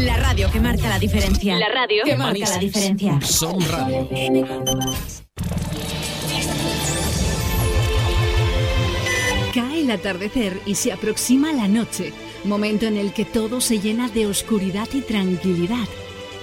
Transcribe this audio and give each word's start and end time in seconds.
La 0.00 0.16
radio 0.16 0.50
que 0.50 0.60
marca 0.60 0.88
la 0.88 0.98
diferencia. 0.98 1.58
La 1.58 1.68
radio 1.68 2.04
que 2.04 2.16
marca 2.16 2.48
la 2.48 2.58
diferencia. 2.58 3.20
Son 3.20 3.60
radio. 3.70 4.08
Cae 9.54 9.80
el 9.80 9.90
atardecer 9.90 10.58
y 10.64 10.76
se 10.76 10.92
aproxima 10.92 11.52
la 11.52 11.68
noche, 11.68 12.14
momento 12.44 12.86
en 12.86 12.96
el 12.96 13.12
que 13.12 13.26
todo 13.26 13.60
se 13.60 13.78
llena 13.78 14.08
de 14.08 14.26
oscuridad 14.26 14.88
y 14.94 15.02
tranquilidad, 15.02 15.86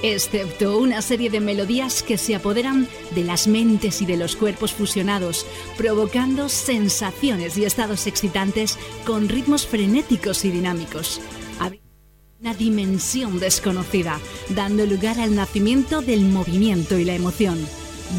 excepto 0.04 0.78
una 0.78 1.02
serie 1.02 1.32
de 1.32 1.40
melodías 1.40 2.04
que 2.04 2.20
se 2.20 2.36
apoderan 2.36 2.88
de 3.16 3.24
las 3.24 3.48
mentes 3.48 4.04
y 4.04 4.06
de 4.06 4.18
los 4.18 4.36
cuerpos 4.36 4.72
fusionados, 4.74 5.48
provocando 5.78 6.48
sensaciones 6.48 7.58
y 7.58 7.66
estados 7.66 8.06
excitantes 8.06 8.78
con 9.06 9.30
ritmos 9.30 9.66
frenéticos 9.66 10.46
y 10.46 10.52
dinámicos. 10.52 11.20
Una 12.42 12.54
dimensión 12.54 13.38
desconocida, 13.38 14.18
dando 14.50 14.86
lugar 14.86 15.20
al 15.20 15.36
nacimiento 15.36 16.02
del 16.02 16.22
movimiento 16.22 16.98
y 16.98 17.04
la 17.04 17.14
emoción. 17.14 17.60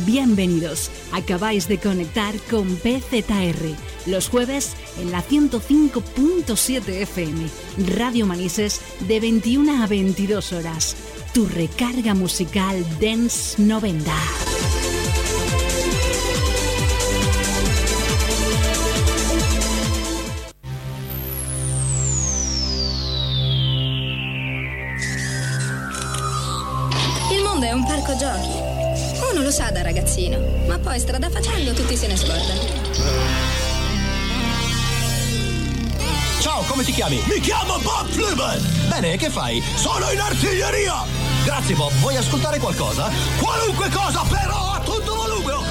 Bienvenidos, 0.04 0.90
acabáis 1.12 1.68
de 1.68 1.78
conectar 1.78 2.34
con 2.50 2.76
PZR, 2.76 3.74
los 4.04 4.28
jueves 4.28 4.74
en 5.00 5.10
la 5.10 5.22
105.7 5.22 6.88
FM, 7.00 7.46
Radio 7.96 8.26
Manises, 8.26 8.82
de 9.08 9.20
21 9.20 9.82
a 9.82 9.86
22 9.86 10.52
horas. 10.52 10.96
Tu 11.32 11.46
recarga 11.46 12.12
musical 12.12 12.84
Dance 13.00 13.62
90. 13.62 14.12
Giochi. 28.16 28.48
Uno 29.32 29.42
lo 29.42 29.50
sa 29.50 29.70
da 29.70 29.82
ragazzino, 29.82 30.38
ma 30.66 30.78
poi 30.78 30.98
strada 30.98 31.28
facendo 31.30 31.72
tutti 31.72 31.96
se 31.96 32.06
ne 32.06 32.16
scordano. 32.16 32.60
Ciao, 36.40 36.62
come 36.62 36.82
ti 36.84 36.92
chiami? 36.92 37.22
Mi 37.26 37.38
chiamo 37.40 37.78
Bob 37.78 38.08
Fluber! 38.08 38.60
Bene, 38.88 39.16
che 39.16 39.28
fai? 39.30 39.62
Sono 39.76 40.10
in 40.10 40.18
artiglieria! 40.18 41.04
Grazie 41.44 41.74
Bob, 41.74 41.92
vuoi 42.00 42.16
ascoltare 42.16 42.58
qualcosa? 42.58 43.10
Qualunque 43.38 43.88
cosa, 43.90 44.22
però 44.22 44.72
a 44.72 44.80
tutto 44.80 45.14
volume, 45.14 45.52
ok? 45.52 45.68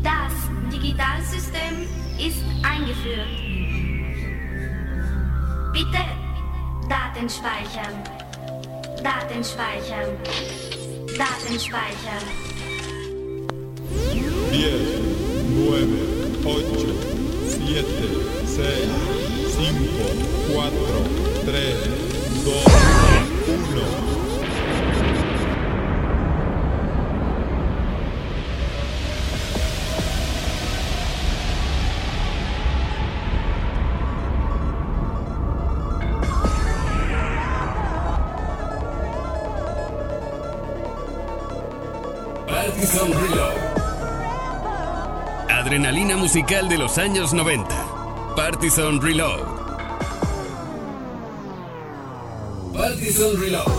Das 0.00 0.32
Digitalsystem 0.68 1.86
ist 2.18 2.42
eingeführt. 2.62 3.46
Bitte 5.72 6.04
Daten 6.88 7.28
speichern. 7.28 8.17
Daten 9.02 9.44
speichern. 9.44 10.16
Daten 11.16 11.60
speichern. 11.60 12.24
10, 14.50 14.70
9, 15.54 15.88
8, 16.44 16.64
7, 17.46 17.84
6, 18.46 18.66
5, 19.56 19.76
4, 20.48 20.72
3, 21.46 21.62
2, 22.44 22.50
1. 23.74 24.17
Musical 46.28 46.68
de 46.68 46.76
los 46.76 46.98
años 46.98 47.32
90. 47.32 48.34
Partizan 48.36 49.00
Reload. 49.00 49.40
Partizan 52.74 53.40
Reload. 53.40 53.77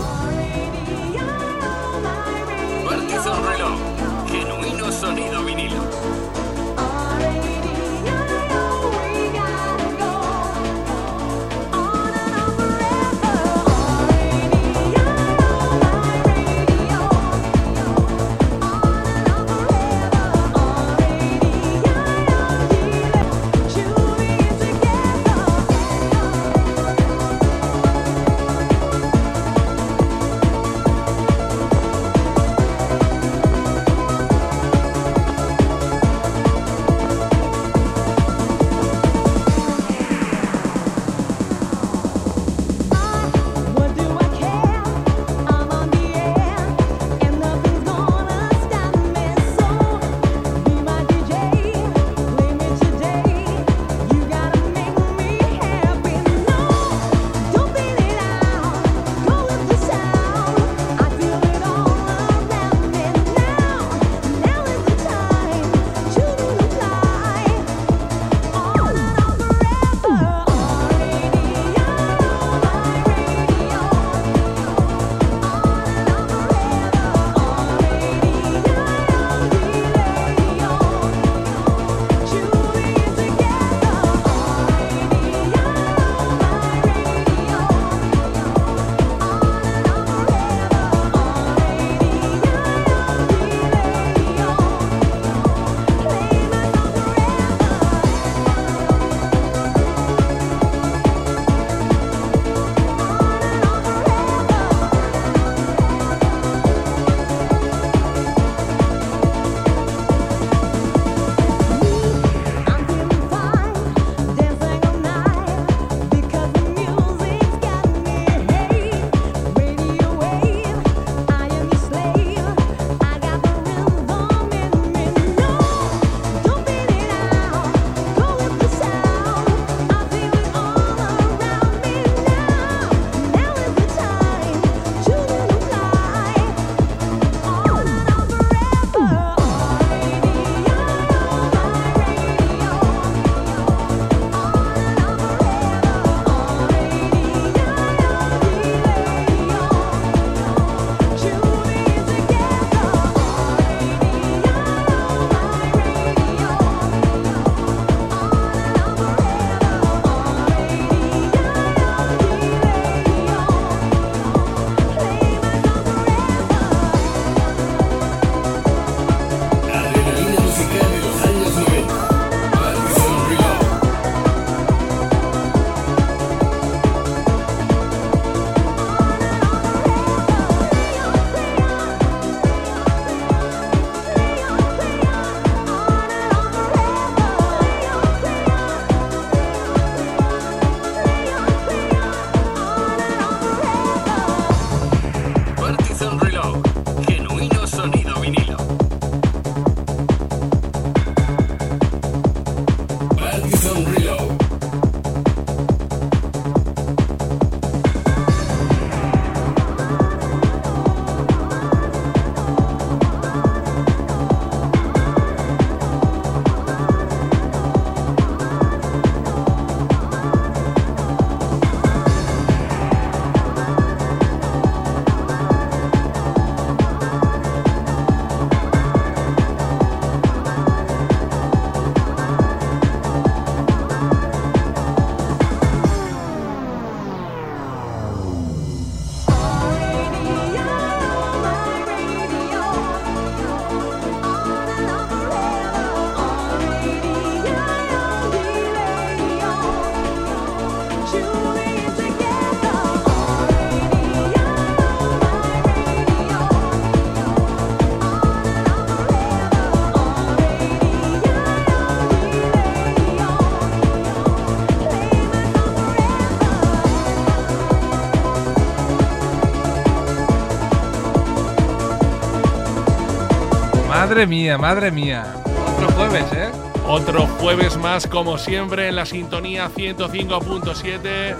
Madre 274.20 274.36
mía, 274.36 274.58
madre 274.58 274.90
mía. 274.90 275.34
Otro 275.46 275.88
jueves, 275.92 276.30
¿eh? 276.34 276.50
Otro 276.86 277.26
jueves 277.38 277.78
más, 277.78 278.06
como 278.06 278.36
siempre, 278.36 278.88
en 278.88 278.96
la 278.96 279.06
sintonía 279.06 279.70
105.7. 279.70 281.36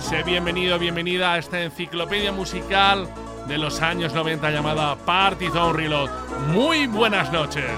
Sé 0.00 0.22
bienvenido, 0.22 0.78
bienvenida 0.78 1.34
a 1.34 1.38
esta 1.38 1.60
enciclopedia 1.60 2.32
musical 2.32 3.06
de 3.46 3.58
los 3.58 3.82
años 3.82 4.14
90 4.14 4.50
llamada 4.50 4.96
Party 4.96 5.48
Zone 5.50 5.74
Reload. 5.74 6.08
Muy 6.54 6.86
buenas 6.86 7.30
noches. 7.34 7.70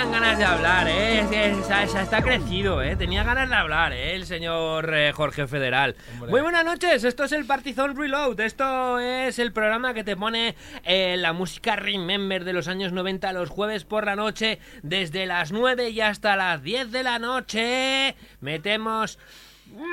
¿A 0.00 0.04
que 0.04 0.08
tenían 0.08 0.22
ganas 0.22 0.38
de 0.38 0.44
hablar, 0.44 0.88
eh? 0.88 1.20
Es- 1.20 1.70
es- 1.70 1.94
está 1.94 2.22
crecido, 2.22 2.82
eh. 2.82 2.96
Tenía 2.96 3.22
ganas 3.22 3.50
de 3.50 3.54
hablar, 3.54 3.92
eh, 3.92 4.14
el 4.14 4.24
señor 4.24 4.94
eh, 4.94 5.12
Jorge 5.12 5.46
Federal. 5.46 5.94
Muy 6.26 6.40
buenas 6.40 6.64
noches, 6.64 7.04
esto 7.04 7.24
es 7.24 7.32
el 7.32 7.44
Partizón 7.44 7.94
Reload. 7.96 8.40
Esto 8.40 8.98
es 8.98 9.38
el 9.38 9.52
programa 9.52 9.92
que 9.92 10.02
te 10.02 10.16
pone 10.16 10.54
eh, 10.84 11.16
la 11.18 11.34
música 11.34 11.76
Remember 11.76 12.44
de 12.44 12.54
los 12.54 12.66
años 12.68 12.92
90 12.92 13.30
los 13.34 13.50
jueves 13.50 13.84
por 13.84 14.06
la 14.06 14.16
noche, 14.16 14.58
desde 14.82 15.26
las 15.26 15.52
9 15.52 15.90
y 15.90 16.00
hasta 16.00 16.34
las 16.34 16.62
10 16.62 16.90
de 16.92 17.02
la 17.02 17.18
noche. 17.18 18.16
Metemos. 18.40 19.18
muy 19.70 19.86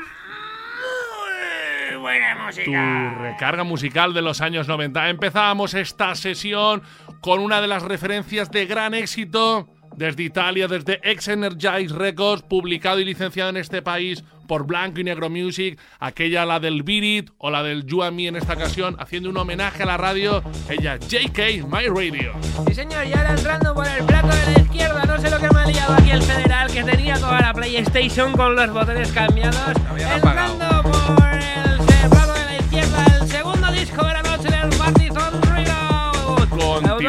Buena 2.00 2.46
música. 2.46 2.66
Tu 2.66 3.22
recarga 3.24 3.64
musical 3.66 4.14
de 4.14 4.22
los 4.22 4.40
años 4.40 4.68
90. 4.70 5.10
Empezábamos 5.10 5.74
esta 5.74 6.16
sesión 6.16 6.82
con 7.20 7.40
una 7.42 7.60
de 7.60 7.68
las 7.68 7.84
referencias 7.84 8.50
de 8.52 8.66
gran 8.68 8.94
éxito 8.94 9.68
desde 9.96 10.24
Italia, 10.24 10.68
desde 10.68 11.00
Ex 11.04 11.28
Energize 11.28 11.94
Records, 11.94 12.44
publicado 12.44 13.00
y 13.00 13.06
licenciado 13.06 13.50
en 13.50 13.58
este 13.58 13.82
país 13.82 14.24
por 14.48 14.66
Blanco 14.66 15.02
y 15.02 15.04
Negro 15.04 15.30
Music, 15.30 15.78
aquella 16.00 16.46
la 16.46 16.60
del 16.60 16.84
Beat 16.84 17.04
It 17.04 17.30
o 17.38 17.52
la 17.52 17.62
del 17.64 17.86
You 17.86 18.04
and 18.04 18.16
Me 18.16 18.28
en 18.28 18.38
esta 18.38 18.54
ocasión, 18.54 18.96
haciendo 19.00 19.30
un 19.30 19.38
homenaje 19.38 19.84
a 19.84 19.86
la 19.86 19.98
radio, 19.98 20.42
ella 20.70 20.98
JK 20.98 21.68
My 21.68 21.88
Radio. 21.88 22.34
Sí, 22.68 22.74
señor, 22.74 23.06
y 23.06 23.14
ahora 23.14 23.32
entrando 23.32 23.76
por 23.76 23.86
el 23.88 24.04
plato 24.06 24.30
de 24.30 24.54
la 24.54 24.60
izquierda, 24.62 25.04
no 25.06 25.20
sé 25.20 25.30
lo 25.30 25.40
que 25.40 25.50
me 25.54 25.60
ha 25.60 25.66
liado 25.66 25.94
aquí 25.94 26.12
el 26.12 26.24
federal, 26.24 26.72
que 26.72 26.84
tenía 26.84 27.16
toda 27.16 27.42
la 27.42 27.54
PlayStation 27.54 28.32
con 28.34 28.56
los 28.56 28.72
botones 28.72 29.12
cambiados. 29.12 29.74
Entrando 30.16 30.84
por 30.84 31.34
el 31.34 32.10
plato 32.10 32.34
de 32.34 32.46
la 32.46 32.58
izquierda, 32.58 33.06
el 33.20 33.28
segundo 33.28 33.72
disco 33.72 34.06
de 34.06 34.14
la 34.14 34.27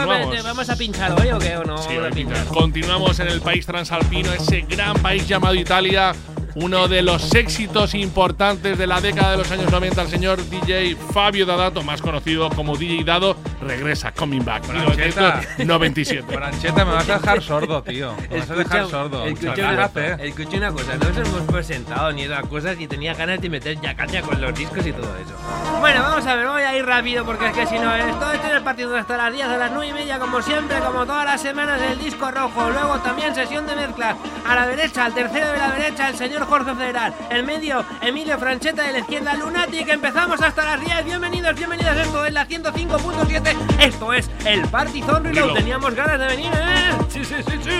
Continuamos. 0.06 0.44
¿Vamos 0.44 0.70
a 0.70 0.76
pinchar 0.76 1.12
hoy 1.20 1.28
o 1.30 1.38
qué? 1.38 1.56
¿O 1.56 1.64
no? 1.64 1.78
Sí, 1.78 1.96
hoy. 1.96 2.26
Continuamos 2.48 3.18
en 3.20 3.28
el 3.28 3.40
país 3.40 3.66
transalpino, 3.66 4.32
ese 4.32 4.62
gran 4.62 4.96
país 5.00 5.26
llamado 5.26 5.54
Italia. 5.54 6.14
Uno 6.60 6.88
de 6.88 7.02
los 7.02 7.32
éxitos 7.36 7.94
importantes 7.94 8.76
de 8.76 8.86
la 8.88 9.00
década 9.00 9.32
de 9.32 9.36
los 9.38 9.50
años 9.52 9.70
90, 9.70 10.02
el 10.02 10.08
señor 10.08 10.48
DJ 10.50 10.96
Fabio 11.12 11.46
Dadato, 11.46 11.84
más 11.84 12.02
conocido 12.02 12.50
como 12.50 12.76
DJ 12.76 13.04
Dado, 13.04 13.36
regresa, 13.60 14.10
coming 14.10 14.44
back, 14.44 14.66
Brancheta. 14.66 15.40
1997. 15.58 16.34
Brancheta, 16.34 16.84
me 16.84 16.94
vas 16.94 17.08
a 17.08 17.18
dejar 17.18 17.42
sordo, 17.42 17.80
tío. 17.84 18.12
Me 18.28 18.40
vas 18.40 18.50
a 18.50 18.54
dejar 18.56 18.88
sordo. 18.88 19.24
escucha 19.24 19.72
una, 19.72 19.90
eh. 19.94 20.16
escucha 20.24 20.56
una 20.56 20.72
cosa, 20.72 20.96
no 20.96 21.08
nos 21.08 21.28
hemos 21.28 21.42
presentado 21.42 22.10
ni 22.10 22.22
esas 22.22 22.44
cosas 22.46 22.80
y 22.80 22.88
tenía 22.88 23.14
ganas 23.14 23.40
de 23.40 23.50
meter 23.50 23.80
ya 23.80 23.94
caña 23.94 24.20
con 24.22 24.40
los 24.40 24.52
discos 24.52 24.84
y 24.84 24.92
todo 24.92 25.16
eso. 25.16 25.34
Bueno, 25.78 26.02
vamos 26.02 26.26
a 26.26 26.34
ver, 26.34 26.48
voy 26.48 26.62
a 26.62 26.76
ir 26.76 26.84
rápido 26.84 27.24
porque 27.24 27.46
es 27.46 27.52
que 27.52 27.66
si 27.66 27.78
no, 27.78 27.94
esto 27.94 28.32
esto 28.32 28.46
es 28.48 28.52
el 28.54 28.62
partido 28.64 28.96
hasta 28.96 29.16
las 29.16 29.32
10 29.32 29.48
de 29.48 29.58
las 29.58 29.70
9 29.70 29.86
y 29.86 29.92
media, 29.92 30.18
como 30.18 30.42
siempre, 30.42 30.80
como 30.80 31.06
todas 31.06 31.24
las 31.24 31.40
semanas 31.40 31.80
del 31.80 32.00
disco 32.00 32.28
rojo. 32.32 32.68
Luego 32.70 32.98
también 32.98 33.32
sesión 33.32 33.64
de 33.64 33.76
mezcla. 33.76 34.16
A 34.44 34.56
la 34.56 34.66
derecha, 34.66 35.04
al 35.04 35.14
tercero 35.14 35.52
de 35.52 35.58
la 35.58 35.70
derecha, 35.70 36.08
el 36.08 36.16
señor 36.16 36.47
Jorge 36.48 36.74
Federal. 36.74 37.14
El 37.30 37.44
medio, 37.44 37.84
Emilio 38.00 38.38
Francheta 38.38 38.82
de 38.82 38.92
la 38.92 38.98
izquierda, 39.00 39.34
Lunatic. 39.34 39.88
Empezamos 39.88 40.40
hasta 40.40 40.64
las 40.64 40.80
10. 40.80 41.04
Bienvenidos, 41.04 41.54
bienvenidas. 41.54 41.96
Esto 41.98 42.24
es 42.24 42.32
la 42.32 42.48
105.7. 42.48 43.56
Esto 43.80 44.12
es 44.12 44.30
el 44.46 44.66
Party 44.68 45.02
Zone 45.02 45.30
Reload. 45.32 45.54
Teníamos 45.54 45.94
ganas 45.94 46.18
de 46.18 46.26
venir, 46.26 46.50
¿eh? 46.54 46.90
Sí, 47.08 47.24
sí, 47.24 47.34
sí, 47.46 47.58
sí. 47.62 47.70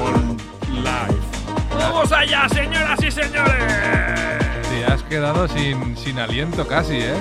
On 0.00 0.36
live. 0.70 1.20
¡Vamos 1.76 2.12
allá, 2.12 2.48
señoras 2.48 3.02
y 3.02 3.10
señores! 3.10 4.43
Te 4.84 4.92
has 4.92 5.02
quedado 5.04 5.48
sin, 5.48 5.96
sin 5.96 6.18
aliento 6.18 6.66
casi, 6.68 6.96
¿eh? 6.96 7.14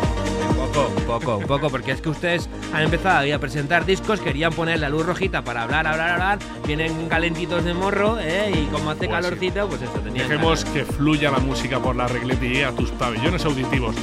Un 0.50 0.55
poco, 0.67 0.91
un 0.98 1.03
poco, 1.05 1.38
un 1.38 1.46
poco, 1.46 1.70
porque 1.70 1.91
es 1.91 2.01
que 2.01 2.10
ustedes 2.10 2.50
han 2.74 2.84
empezado 2.84 3.20
ahí 3.20 3.32
a 3.32 3.39
presentar 3.39 3.86
discos, 3.86 4.20
querían 4.20 4.51
poner 4.51 4.79
la 4.82 4.89
luz 4.89 5.05
rojita 5.05 5.46
para 5.46 5.63
hablar, 5.63 5.88
hablar, 5.88 6.10
hablar, 6.10 6.39
vienen 6.67 7.08
calentitos 7.08 7.63
de 7.63 7.74
morro, 7.74 8.17
¿eh? 8.20 8.51
Y 8.53 8.65
como 8.65 8.89
hace 8.89 9.08
Pues 9.08 9.10
sí. 9.10 9.24
calorcito, 9.24 9.70
pues 9.70 9.82
eso, 9.82 9.93
tenían 9.93 10.27
Dejemos 10.27 10.65
que 10.65 10.84
fluya 10.84 11.32
la 11.32 11.39
música 11.39 11.79
por 11.79 11.96
la 11.96 12.05
regleta 12.08 12.46
y 12.46 12.63
a 12.63 12.72
tus 12.74 12.91
pabellones 12.91 13.46
auditivos. 13.46 13.96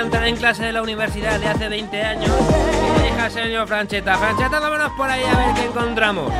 Entrar 0.00 0.26
en 0.26 0.36
clase 0.36 0.64
de 0.64 0.72
la 0.72 0.82
universidad 0.82 1.38
de 1.40 1.46
hace 1.48 1.68
20 1.68 2.02
años, 2.02 2.30
y 2.30 2.98
le 3.00 3.06
dije 3.08 3.20
al 3.20 3.30
señor 3.30 3.66
Francheta, 3.68 4.16
Francheta, 4.16 4.60
vámonos 4.60 4.92
por 4.92 5.08
ahí 5.10 5.22
a 5.24 5.36
ver 5.38 5.54
qué 5.54 5.64
encontramos. 5.66 6.32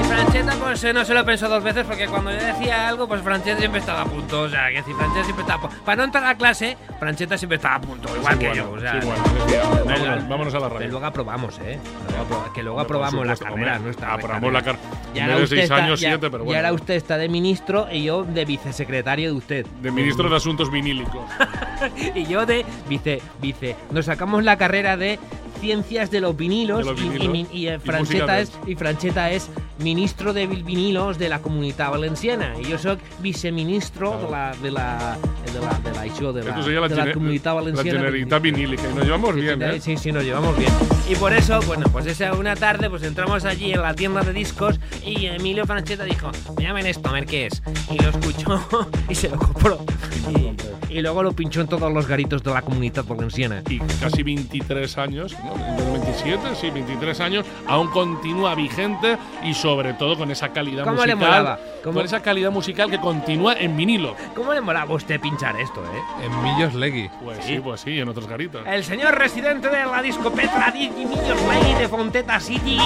Y 0.00 0.04
Francheta, 0.04 0.54
pues 0.56 0.82
eh, 0.84 0.92
no 0.92 1.04
se 1.04 1.14
lo 1.14 1.24
pensó 1.24 1.48
dos 1.48 1.62
veces, 1.62 1.84
porque 1.86 2.06
cuando 2.06 2.30
yo 2.32 2.38
decía 2.38 2.88
algo, 2.88 3.06
pues 3.08 3.22
Francheta 3.22 3.58
siempre 3.58 3.80
estaba 3.80 4.02
a 4.02 4.04
punto. 4.04 4.42
O 4.42 4.48
sea, 4.48 4.68
que 4.70 4.82
si 4.82 4.92
Francheta 4.92 5.24
siempre 5.24 5.42
estaba. 5.42 5.68
Para 5.84 5.96
no 5.96 6.04
entrar 6.04 6.24
a 6.24 6.34
clase, 6.36 6.76
Francheta 6.98 7.36
siempre 7.38 7.56
estaba 7.56 7.76
a 7.76 7.80
punto, 7.80 8.08
igual 8.16 8.32
Sí, 8.34 8.38
que 8.38 8.46
bueno, 8.48 8.62
yo. 8.64 8.70
O 8.72 8.80
sea, 8.80 9.00
sí, 9.00 9.06
bueno, 9.06 9.22
vámonos, 9.84 10.28
vámonos 10.28 10.54
a 10.54 10.60
la 10.60 10.68
Que 10.68 10.74
radio. 10.74 10.88
luego 10.90 11.06
aprobamos, 11.06 11.58
¿eh? 11.64 11.78
Que 12.54 12.62
luego 12.62 12.80
aprobamos 12.80 13.26
la 13.26 13.36
carrera 13.36 13.78
nuestra. 13.78 14.14
aprobamos 14.14 14.52
la 14.52 14.62
car- 14.62 14.76
Y 15.14 15.18
en 15.18 15.24
ahora 15.24 15.34
vez 15.36 15.40
de 15.40 15.44
usted 15.44 15.56
seis 15.56 15.64
está- 15.70 15.76
años, 15.84 16.00
ya- 16.00 16.08
siete, 16.10 16.30
pero 16.30 16.42
Y 16.42 16.46
bueno. 16.46 16.58
ahora 16.58 16.72
usted 16.72 16.94
está 16.94 17.16
de 17.18 17.28
ministro 17.28 17.86
y 17.90 18.04
yo 18.04 18.24
de 18.24 18.44
vicesecretario 18.44 19.30
de 19.30 19.36
usted. 19.36 19.66
De 19.80 19.90
ministro 19.90 20.28
de 20.28 20.36
Asuntos 20.36 20.70
Vinílicos. 20.70 21.22
y 22.14 22.24
yo 22.26 22.46
de 22.46 22.64
vice, 22.88 23.20
vice. 23.40 23.76
Nos 23.90 24.06
sacamos 24.06 24.44
la 24.44 24.56
carrera 24.58 24.96
de 24.96 25.18
ciencias 25.60 26.10
de 26.10 26.20
los 26.20 26.36
vinilos, 26.36 26.78
De 26.78 26.84
los 26.92 27.00
y- 27.00 27.24
y, 27.24 27.28
mi- 27.28 27.46
y, 27.52 27.68
eh, 27.68 27.76
Y 27.76 27.86
Francheta 27.86 28.40
es 28.40 28.52
y 28.66 28.74
Francheta 28.74 29.30
es 29.30 29.48
ministro 29.78 30.32
de 30.32 30.46
vinilos 30.48 31.18
de 31.18 31.28
la 31.28 31.40
Comunidad 31.40 31.90
Valenciana 31.90 32.54
y 32.60 32.64
yo 32.68 32.78
soy 32.78 32.98
viceministro 33.20 34.18
de 34.18 34.30
la 34.30 34.52
de 34.62 34.70
la 34.72 35.16
de 35.46 35.52
la 35.60 35.78
de 35.78 35.92
la, 35.92 36.02
de 36.32 36.42
la, 36.42 36.56
la, 36.80 36.88
de 36.88 36.94
la 36.96 37.12
Comunidad 37.12 37.44
la 37.44 37.52
Valenciana. 37.54 37.90
Generalitat 37.98 38.42
Vinílica. 38.42 38.82
Y 38.90 38.94
nos 38.94 39.04
llevamos 39.04 39.34
bien, 39.36 39.62
¿eh? 39.62 39.80
Sí, 39.80 39.96
sí, 39.96 40.10
nos 40.12 40.24
llevamos 40.24 40.56
bien. 40.58 40.70
Y 41.08 41.14
por 41.16 41.32
eso, 41.32 41.60
bueno, 41.62 41.86
pues 41.92 42.06
esa 42.06 42.32
una 42.32 42.56
tarde, 42.56 42.88
pues 42.90 43.02
entramos 43.04 43.44
allí 43.44 43.72
en 43.72 43.82
la 43.82 43.94
tienda 43.94 44.22
de 44.22 44.32
discos 44.32 44.80
y 45.04 45.26
Emilio 45.26 45.64
Francheta 45.66 46.04
dijo, 46.04 46.30
me 46.56 46.64
llamen 46.64 46.86
esto, 46.86 47.08
a 47.08 47.12
ver 47.12 47.26
qué 47.26 47.46
es. 47.46 47.62
Y 47.90 47.98
lo 48.02 48.08
escuchó 48.10 48.88
y 49.08 49.14
se 49.14 49.28
lo 49.28 49.38
compró. 49.38 49.78
Y, 50.36 50.52
y 50.92 51.00
luego 51.02 51.22
lo 51.22 51.32
pinchó 51.32 51.60
en 51.60 51.68
todos 51.68 51.92
los 51.92 52.06
garitos 52.06 52.42
de 52.42 52.52
la 52.52 52.62
comunidad 52.62 53.04
valenciana. 53.04 53.62
Y 53.68 53.78
casi 54.00 54.22
23 54.22 54.98
años, 54.98 55.34
¿no? 55.44 55.54
En 55.54 55.78
el 55.86 55.92
27, 55.92 56.54
sí, 56.60 56.70
23 56.70 57.20
años, 57.20 57.46
aún 57.66 57.88
continúa 57.88 58.54
vigente 58.54 59.16
y 59.44 59.54
sobre 59.54 59.94
todo 59.94 60.16
con 60.18 60.30
esa 60.30 60.50
calidad 60.50 60.84
¿Cómo 60.84 61.04
le 61.04 61.14
musical. 61.14 61.40
molaba? 61.42 61.58
¿Cómo- 61.82 61.94
Con 61.94 62.04
esa 62.04 62.20
calidad 62.20 62.50
musical 62.50 62.90
que 62.90 62.98
continúa 63.00 63.54
en 63.54 63.76
vinilo. 63.76 64.14
¿Cómo 64.36 64.52
le 64.52 64.60
molaba 64.60 64.92
a 64.92 64.96
usted 64.96 65.20
pinchar 65.20 65.58
esto, 65.60 65.82
eh? 65.82 66.24
En 66.26 66.42
Millos 66.42 66.74
Legui. 66.74 67.08
Pues 67.22 67.44
sí, 67.44 67.58
pues 67.58 67.80
sí, 67.80 67.98
en 67.98 68.08
otros 68.08 68.28
garitos. 68.28 68.62
El 68.66 68.84
señor 68.84 69.16
residente 69.18 69.68
de 69.68 69.84
la 69.86 70.00
disco 70.02 70.30
Petra 70.30 70.70
Digi 70.70 71.04
Millos 71.06 71.38
Ley 71.48 71.74
de 71.78 71.88
Fonteta 71.88 72.38
City 72.38 72.78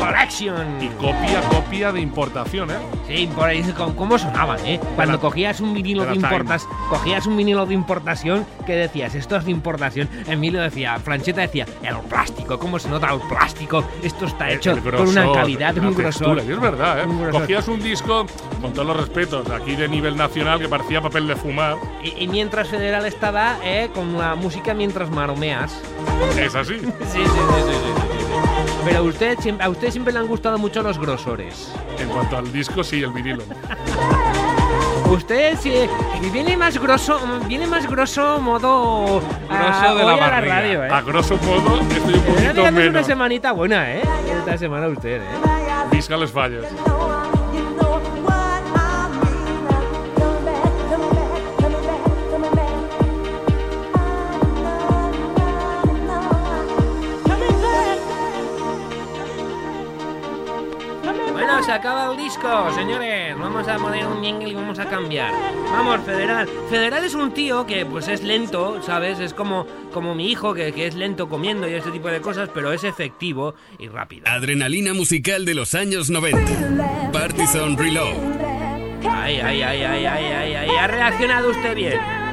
Collection. 0.00 0.82
Y 0.82 0.88
copia, 0.88 1.40
copia 1.50 1.92
de 1.92 2.00
importación, 2.00 2.70
¿eh? 2.70 2.74
Sí, 3.06 3.28
por 3.34 3.48
ahí, 3.48 3.62
¿cómo, 3.76 3.94
cómo 3.96 4.18
sonaban, 4.18 4.58
eh? 4.66 4.80
Cuando 4.96 5.14
la- 5.14 5.20
cogías 5.20 5.60
un 5.60 5.72
vinilo 5.74 6.02
Time. 6.04 6.16
importas, 6.16 6.66
cogías 6.98 7.26
un 7.26 7.36
vinilo 7.36 7.66
de 7.66 7.74
importación, 7.74 8.46
¿qué 8.66 8.74
decías? 8.74 9.14
Esto 9.14 9.36
es 9.36 9.44
de 9.44 9.50
importación. 9.50 10.08
Emilio 10.26 10.60
decía, 10.60 10.98
Francheta 10.98 11.40
decía, 11.42 11.66
el 11.82 11.96
plástico, 12.08 12.58
¿cómo 12.58 12.78
se 12.78 12.88
nota 12.88 13.12
el 13.12 13.20
plástico? 13.28 13.84
Esto 14.02 14.26
está 14.26 14.50
hecho 14.50 14.70
El 14.72 14.78
con 14.80 14.84
grosor, 14.92 15.08
una 15.08 15.32
calidad, 15.32 15.76
un 15.78 15.94
grosor. 15.94 16.42
y 16.46 16.52
es 16.52 16.60
verdad, 16.60 17.00
¿eh? 17.00 17.06
Un. 17.06 17.30
Cogías 17.30 17.66
un 17.68 17.80
disco, 17.82 18.26
con 18.60 18.72
todos 18.72 18.86
los 18.86 18.96
respetos, 18.96 19.50
aquí 19.50 19.74
de 19.76 19.88
nivel 19.88 20.16
nacional, 20.16 20.58
que 20.60 20.68
parecía 20.68 21.00
papel 21.00 21.26
de 21.26 21.36
fumar. 21.36 21.76
Y, 22.02 22.24
y 22.24 22.28
mientras 22.28 22.68
Federal 22.68 23.04
estaba, 23.06 23.56
eh, 23.64 23.90
con 23.94 24.16
la 24.16 24.34
música 24.34 24.72
mientras 24.74 25.10
maromeas. 25.10 25.80
Es 26.38 26.54
así. 26.54 26.74
Sí, 26.80 26.86
sí, 27.12 27.24
sí. 27.24 28.82
Pero 28.84 28.98
a 28.98 29.02
usted, 29.02 29.38
siem- 29.38 29.60
a 29.62 29.68
usted 29.70 29.90
siempre 29.90 30.12
le 30.12 30.18
han 30.18 30.26
gustado 30.26 30.58
mucho 30.58 30.82
los 30.82 30.98
grosores. 30.98 31.72
En 31.98 32.08
cuanto 32.08 32.36
al 32.36 32.52
disco, 32.52 32.84
sí, 32.84 33.02
el 33.02 33.12
vinilo. 33.12 33.42
Usted 35.10 35.56
si 35.58 35.72
viene 36.32 36.56
más 36.56 36.78
grosso, 36.80 37.18
viene 37.46 37.66
más 37.66 37.86
grosso 37.88 38.40
modo 38.40 39.22
a, 39.48 39.58
Grosso 39.58 39.94
de 39.94 40.04
la 40.04 40.06
hoy 40.06 40.12
a 40.12 40.16
la 40.16 40.30
barriga. 40.30 40.54
radio, 40.60 40.84
¿eh? 40.84 40.88
A 40.90 41.00
grosso 41.02 41.36
modo, 41.38 41.80
estoy 41.80 42.14
un 42.14 42.20
poquito 42.20 42.34
pegando 42.34 42.62
una 42.62 42.70
menos. 42.70 43.06
semanita 43.06 43.52
buena, 43.52 43.92
¿eh? 43.92 44.02
Esta 44.38 44.58
semana 44.58 44.88
usted, 44.88 45.20
¿eh? 45.22 45.26
Visca 45.90 46.16
les 46.16 46.30
falles. 46.32 46.64
Se 61.64 61.72
acaba 61.72 62.12
el 62.12 62.18
disco, 62.18 62.70
señores. 62.74 63.38
Vamos 63.38 63.66
a 63.66 63.78
poner 63.78 64.06
un 64.06 64.22
jingle 64.22 64.50
y 64.50 64.54
vamos 64.54 64.78
a 64.78 64.86
cambiar. 64.86 65.32
Vamos, 65.70 66.00
Federal. 66.04 66.48
Federal 66.68 67.04
es 67.04 67.14
un 67.14 67.32
tío 67.32 67.64
que 67.64 67.86
pues 67.86 68.08
es 68.08 68.22
lento, 68.22 68.82
¿sabes? 68.82 69.18
Es 69.18 69.32
como, 69.32 69.66
como 69.92 70.14
mi 70.14 70.30
hijo 70.30 70.52
que, 70.52 70.72
que 70.72 70.86
es 70.86 70.94
lento 70.94 71.28
comiendo 71.28 71.68
y 71.68 71.72
este 71.72 71.90
tipo 71.90 72.08
de 72.08 72.20
cosas, 72.20 72.50
pero 72.52 72.72
es 72.72 72.84
efectivo 72.84 73.54
y 73.78 73.88
rápido. 73.88 74.26
Adrenalina 74.26 74.92
musical 74.92 75.44
de 75.44 75.54
los 75.54 75.74
años 75.74 76.10
90. 76.10 77.10
Partizan 77.12 77.78
Reload. 77.78 78.14
Ay, 79.08 79.40
ay, 79.40 79.62
ay, 79.62 79.82
ay, 79.84 80.06
ay, 80.06 80.24
ay, 80.24 80.54
ay. 80.54 80.70
Ha 80.70 80.86
reaccionado 80.86 81.50
usted 81.50 81.74
bien. 81.74 82.23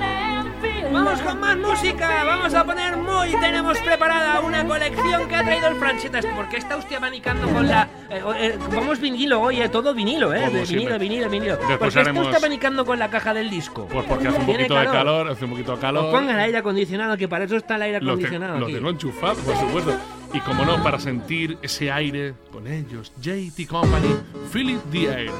Vamos 0.91 1.21
con 1.21 1.39
más 1.39 1.57
música, 1.57 2.23
vamos 2.25 2.53
a 2.53 2.65
poner 2.65 2.97
muy. 2.97 3.31
Tenemos 3.39 3.77
preparada 3.79 4.41
una 4.41 4.65
colección 4.65 5.27
que 5.27 5.35
ha 5.35 5.43
traído 5.43 5.67
el 5.69 5.75
Franchetas. 5.75 6.25
¿Por 6.25 6.49
qué 6.49 6.57
está 6.57 6.75
usted 6.77 6.95
abanicando 6.97 7.47
con 7.49 7.67
la. 7.67 7.87
eh, 8.09 8.21
eh, 8.37 8.57
vamos 8.73 8.99
vinilo 8.99 9.41
hoy, 9.41 9.61
eh, 9.61 9.69
todo 9.69 9.93
vinilo, 9.93 10.33
¿eh? 10.33 10.45
Vinilo, 10.47 10.65
siempre. 10.65 10.97
vinilo, 10.97 11.29
vinilo. 11.29 11.55
Después 11.57 11.77
¿Por 11.77 11.79
qué 11.79 11.87
está 11.99 12.01
haremos- 12.01 12.25
usted 12.25 12.37
abanicando 12.37 12.85
con 12.85 12.99
la 12.99 13.09
caja 13.09 13.33
del 13.33 13.49
disco? 13.49 13.87
Pues 13.91 14.05
porque 14.05 14.27
hace 14.27 14.39
un 14.39 14.45
¿Tiene 14.45 14.59
poquito 14.65 14.79
de 14.79 14.85
calor, 14.85 15.29
hace 15.29 15.45
un 15.45 15.51
poquito 15.51 15.71
de 15.71 15.77
Pues 15.77 15.81
calor. 15.81 16.11
ponga 16.11 16.33
el 16.33 16.39
aire 16.39 16.57
acondicionado, 16.57 17.17
que 17.17 17.27
para 17.27 17.45
eso 17.45 17.55
está 17.55 17.75
el 17.75 17.81
aire 17.83 17.99
Lo, 18.01 18.05
te- 18.05 18.11
acondicionado 18.11 18.59
lo 18.59 18.65
tengo 18.67 18.89
enchufado, 18.89 19.35
por 19.35 19.55
supuesto. 19.55 19.95
Y 20.33 20.39
como 20.41 20.63
no, 20.65 20.81
para 20.83 20.99
sentir 20.99 21.57
ese 21.61 21.91
aire 21.91 22.33
con 22.51 22.67
ellos, 22.67 23.11
JT 23.21 23.65
Company, 23.67 24.15
It 24.53 24.79
the 24.91 25.07
Air. 25.07 25.31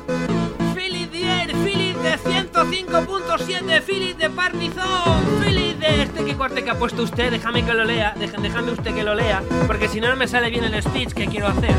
Philip 0.76 1.12
de 1.12 1.24
Air, 1.24 1.52
Philip 1.64 1.91
de 2.02 2.18
105.7, 2.18 3.82
Philip 3.84 4.18
de 4.18 4.30
Partizón, 4.30 5.24
Philip 5.40 5.78
de 5.78 6.04
este 6.04 6.26
que 6.26 6.36
corte 6.36 6.64
que 6.64 6.72
ha 6.72 6.80
puesto 6.80 7.04
usted, 7.04 7.30
déjame 7.30 7.64
que 7.64 7.74
lo 7.74 7.84
lea, 7.84 8.16
déjame 8.18 8.72
usted 8.72 8.96
que 8.96 9.04
lo 9.04 9.14
lea, 9.14 9.44
porque 9.68 9.88
si 9.88 10.02
no 10.02 10.10
no 10.10 10.16
me 10.16 10.28
sale 10.28 10.50
bien 10.50 10.64
el 10.64 10.82
speech 10.82 11.14
que 11.14 11.28
quiero 11.28 11.48
hacer. 11.48 11.76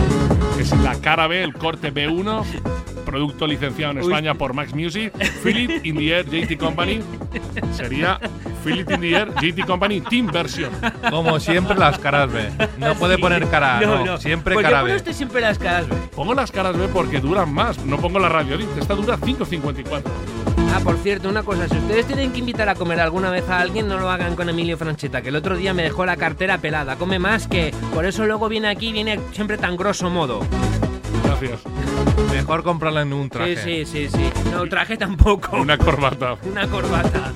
Es 0.58 0.70
la 0.78 0.94
cara 1.00 1.26
B, 1.26 1.42
el 1.42 1.54
corte 1.54 1.92
B1, 1.92 2.44
producto 3.02 3.46
licenciado 3.46 3.92
en 3.92 3.98
Uy. 3.98 4.04
España 4.04 4.34
por 4.34 4.54
Max 4.54 4.74
Music. 4.74 5.12
It 5.44 5.84
in 5.84 5.96
the 5.96 6.16
Air, 6.16 6.26
JT 6.26 6.56
Company. 6.58 7.00
Sería 7.72 8.18
It 8.64 8.90
in 8.90 9.00
the 9.00 9.10
Air, 9.14 9.32
JT 9.34 9.66
Company 9.66 10.00
Team 10.00 10.28
Version. 10.28 10.70
Como 11.10 11.38
siempre, 11.40 11.76
las 11.76 11.98
caras 11.98 12.32
B. 12.32 12.48
No 12.78 12.94
puede 12.94 13.18
poner 13.18 13.46
cara 13.48 13.78
A, 13.78 13.80
no, 13.80 14.18
siempre 14.18 14.54
¿Por 14.54 14.62
qué 14.62 14.68
cara 14.68 14.82
pone 14.82 14.92
B. 14.92 14.96
usted 14.98 15.12
siempre 15.12 15.40
las 15.40 15.58
caras 15.58 15.88
B? 15.88 15.96
Pongo 16.14 16.34
las 16.34 16.50
caras 16.50 16.76
B 16.76 16.88
porque 16.88 17.20
duran 17.20 17.52
más. 17.52 17.84
No 17.84 17.98
pongo 17.98 18.18
la 18.18 18.28
radio 18.28 18.52
esta 18.78 18.94
dura 18.94 19.18
5.54. 19.18 20.02
Ah, 20.74 20.80
por 20.82 20.96
cierto, 20.98 21.28
una 21.28 21.42
cosa, 21.42 21.68
si 21.68 21.76
ustedes 21.76 22.06
tienen 22.06 22.32
que 22.32 22.38
invitar 22.38 22.68
a 22.68 22.74
comer 22.74 23.00
alguna 23.00 23.30
vez 23.30 23.46
a 23.48 23.60
alguien, 23.60 23.88
no 23.88 23.98
lo 23.98 24.08
hagan 24.10 24.36
con 24.36 24.48
Emilio 24.48 24.78
Francheta, 24.78 25.20
que 25.20 25.28
el 25.28 25.36
otro 25.36 25.56
día 25.56 25.74
me 25.74 25.82
dejó 25.82 26.06
la 26.06 26.16
cartera 26.16 26.58
pelada, 26.58 26.96
come 26.96 27.18
más 27.18 27.46
que, 27.46 27.74
por 27.92 28.06
eso 28.06 28.24
luego 28.24 28.48
viene 28.48 28.68
aquí, 28.68 28.90
viene 28.90 29.20
siempre 29.32 29.58
tan 29.58 29.76
grosso 29.76 30.08
modo. 30.08 30.40
Gracias. 31.24 31.60
Mejor 32.32 32.62
comprarla 32.62 33.02
en 33.02 33.12
un 33.12 33.28
traje. 33.28 33.56
Sí, 33.56 33.84
sí, 33.86 34.08
sí, 34.08 34.30
sí. 34.34 34.50
No, 34.50 34.66
traje 34.66 34.96
tampoco. 34.96 35.56
Una 35.56 35.78
corbata. 35.78 36.36
Una 36.44 36.66
corbata. 36.68 37.32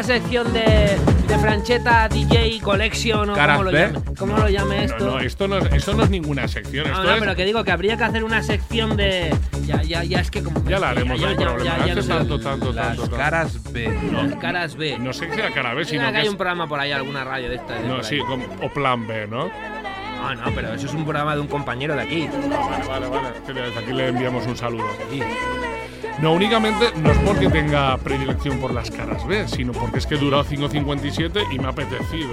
Esta 0.00 0.14
sección 0.14 0.52
de, 0.52 0.96
de 1.26 1.38
Franchetta 1.40 2.08
DJ 2.08 2.60
Collection 2.62 3.30
o 3.30 3.34
Caras 3.34 3.56
como 3.56 3.64
lo 3.64 3.72
B. 3.72 3.78
llame, 3.80 4.16
¿cómo 4.18 4.36
lo 4.38 4.48
llame 4.48 4.84
esto. 4.84 5.04
No, 5.04 5.10
no, 5.12 5.18
esto 5.20 5.48
no, 5.48 5.58
es- 5.58 5.72
eso 5.72 5.94
no 5.94 6.04
es 6.04 6.10
ninguna 6.10 6.46
sección. 6.46 6.86
No, 6.86 6.92
Esto 6.94 7.04
no, 7.04 7.14
es, 7.14 7.20
pero 7.20 7.34
que 7.34 7.44
digo 7.44 7.64
que 7.64 7.72
habría 7.72 7.96
que 7.96 8.04
hacer 8.04 8.22
una 8.24 8.42
sección 8.42 8.96
de. 8.96 9.34
Ya, 9.66 9.82
ya, 9.82 10.04
ya 10.04 10.20
es 10.20 10.30
que 10.30 10.42
como. 10.42 10.62
Ya 10.64 10.78
la 10.78 10.90
haremos, 10.90 11.18
ya, 11.18 11.26
no 11.26 11.32
hay 11.32 11.38
ya, 11.38 11.46
problema. 11.46 11.64
ya, 11.78 11.86
ya 11.86 11.94
no 11.94 12.00
Hace 12.00 12.02
sé. 12.02 12.08
tanto, 12.16 12.40
tanto, 12.40 12.72
Las 12.72 12.96
tanto, 12.96 13.16
caras 13.16 13.72
B. 13.72 13.98
Las 14.12 14.34
caras 14.36 14.76
B. 14.76 14.98
No 14.98 15.12
sé 15.12 15.30
si 15.32 15.36
la 15.40 15.50
cara 15.50 15.74
B, 15.74 15.84
sino 15.84 16.06
que 16.06 16.12
que 16.12 16.18
hay 16.18 16.24
es- 16.26 16.30
un 16.30 16.36
programa 16.36 16.68
por 16.68 16.78
ahí, 16.80 16.92
alguna 16.92 17.24
radio 17.24 17.48
de 17.48 17.56
estas. 17.56 17.82
de 17.82 17.88
No, 17.88 18.02
sí, 18.04 18.18
como- 18.20 18.46
o 18.62 18.68
plan 18.72 19.06
B, 19.06 19.26
¿no? 19.26 19.50
Ah, 20.20 20.34
no, 20.34 20.52
pero 20.54 20.74
eso 20.74 20.86
es 20.86 20.94
un 20.94 21.04
programa 21.04 21.34
de 21.34 21.40
un 21.40 21.46
compañero 21.46 21.94
de 21.94 22.02
aquí. 22.02 22.28
Vale, 22.28 22.86
vale, 22.88 23.06
vale. 23.08 23.28
Desde 23.46 23.78
aquí 23.78 23.92
le 23.92 24.08
enviamos 24.08 24.46
un 24.46 24.56
saludo. 24.56 24.84
No 26.20 26.32
únicamente, 26.32 26.86
no 26.96 27.12
es 27.12 27.18
porque 27.18 27.48
tenga 27.48 27.96
predilección 27.98 28.58
por 28.58 28.74
las 28.74 28.90
caras 28.90 29.24
B, 29.26 29.46
sino 29.46 29.72
porque 29.72 29.98
es 29.98 30.06
que 30.06 30.16
duró 30.16 30.44
5.57 30.44 31.42
y 31.52 31.58
me 31.58 31.66
ha 31.66 31.68
apetecido 31.68 32.28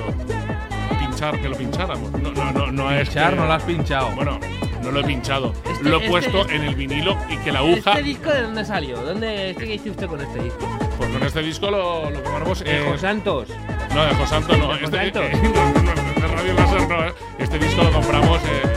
pinchar, 1.00 1.39
que 1.39 1.48
lo 1.50 1.56
pincháramos. 1.56 2.12
No, 2.13 2.32
no, 2.32 2.52
no, 2.52 2.71
no 2.71 2.91
es. 2.91 3.10
Pinchar 3.10 3.32
que- 3.32 3.36
no 3.39 3.45
lo 3.45 3.54
has 3.54 3.63
pinchado. 3.63 4.10
Bueno, 4.15 4.39
no 4.84 4.91
lo 4.91 5.00
he 5.00 5.04
pinchado. 5.04 5.54
Este- 5.71 5.84
lo 5.84 5.95
he 5.98 6.00
este- 6.00 6.10
puesto 6.10 6.41
este- 6.41 6.56
en 6.56 6.63
el 6.63 6.76
vinilo 6.76 7.15
y 7.30 7.38
que 7.38 7.52
la 7.52 7.60
aguja. 7.60 7.91
¿Este 7.91 8.04
disco 8.04 8.30
de 8.32 8.41
dónde 8.41 8.65
salió? 8.65 8.98
¿Dónde, 9.02 9.56
¿Qué 9.58 9.76
hizo 9.76 9.91
usted 9.91 10.08
con 10.08 10.19
este 10.21 10.41
disco? 10.43 10.67
Pues 10.98 11.10
con 11.10 11.24
este 11.24 11.41
disco 11.43 11.69
lo, 11.69 12.10
lo 12.10 12.24
ponemos. 12.24 12.60
De 12.63 12.93
eh, 12.95 12.98
Santos. 12.98 13.50
No, 13.93 14.04
de 14.04 14.15
Josanto 14.15 14.58
no. 14.58 14.67
¿De 14.69 14.84
Este, 14.84 14.98
Josantos? 14.98 15.24
eh, 15.26 15.41
no, 15.76 15.82
no, 15.84 16.21
de 16.21 16.28
Radio 16.36 16.54
Láser 16.54 16.89
no. 16.89 17.06
eh. 17.06 17.13
Este 17.38 17.60
disco 17.60 17.84
lo 17.84 17.91
compramos. 17.91 18.39
Eh, 18.45 18.74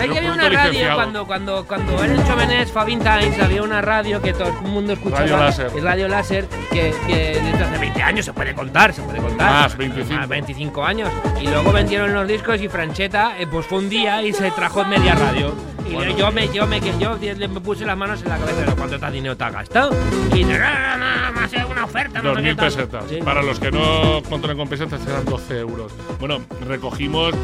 Ahí 0.00 0.16
había 0.16 0.32
una 0.32 0.48
radio 0.48 0.70
licenciado. 0.70 0.96
cuando, 0.96 1.26
cuando, 1.26 1.66
cuando 1.66 2.04
era 2.04 2.14
el 2.14 2.26
Chovenés, 2.26 2.72
Fabin 2.72 2.98
Times, 3.00 3.38
había 3.40 3.62
una 3.62 3.80
radio 3.80 4.20
que 4.20 4.32
todo 4.32 4.48
el 4.48 4.54
mundo 4.62 4.92
escuchaba. 4.92 5.20
Radio 5.22 5.36
Láser. 5.36 5.70
y 5.76 5.80
Radio 5.80 6.08
Láser, 6.08 6.48
que, 6.70 6.94
que 7.06 7.40
desde 7.42 7.64
hace 7.64 7.78
20 7.78 8.02
años 8.02 8.24
se 8.24 8.32
puede 8.32 8.54
contar, 8.54 8.92
se 8.92 9.02
puede 9.02 9.18
contar. 9.18 9.50
Más, 9.50 9.76
25. 9.76 10.14
Más, 10.14 10.28
25 10.28 10.84
años. 10.84 11.10
Y 11.40 11.46
luego 11.48 11.72
vendieron 11.72 12.12
los 12.12 12.26
discos 12.26 12.60
y 12.60 12.68
Francheta, 12.68 13.38
eh, 13.38 13.46
pues 13.46 13.66
fue 13.66 13.78
un 13.78 13.88
día 13.88 14.22
y 14.22 14.32
se 14.32 14.50
trajo 14.52 14.84
media 14.84 15.14
radio. 15.14 15.54
Y 15.90 15.94
Bueno. 15.94 16.16
yo 16.16 16.30
me, 16.30 16.48
yo 16.48 16.66
me, 16.66 16.80
que 16.80 16.92
yo 16.98 17.16
le- 17.16 17.48
me 17.48 17.60
puse 17.60 17.84
las 17.84 17.96
manos 17.96 18.22
en 18.22 18.28
la 18.28 18.38
cabeza 18.38 18.60
de 18.62 18.72
cuánto 18.76 18.98
te 18.98 19.10
dinero 19.10 19.36
te 19.36 19.44
has 19.44 19.52
gastado. 19.52 19.90
Y 20.34 20.44
ha 20.44 21.48
sido 21.48 21.68
una 21.68 21.84
oferta. 21.84 22.22
no 22.22 22.34
sé 22.36 22.42
qué 22.42 22.54
2.000 22.54 22.56
tal". 22.56 22.64
pesetas. 22.66 23.04
Sí. 23.08 23.16
Para 23.24 23.42
los 23.42 23.58
que 23.58 23.70
no 23.72 24.22
controlen 24.28 24.56
con 24.56 24.68
pesetas, 24.68 25.00
eran 25.06 25.24
12 25.24 25.58
euros. 25.58 25.92
Bueno, 26.20 26.40
recogimos 26.66 27.34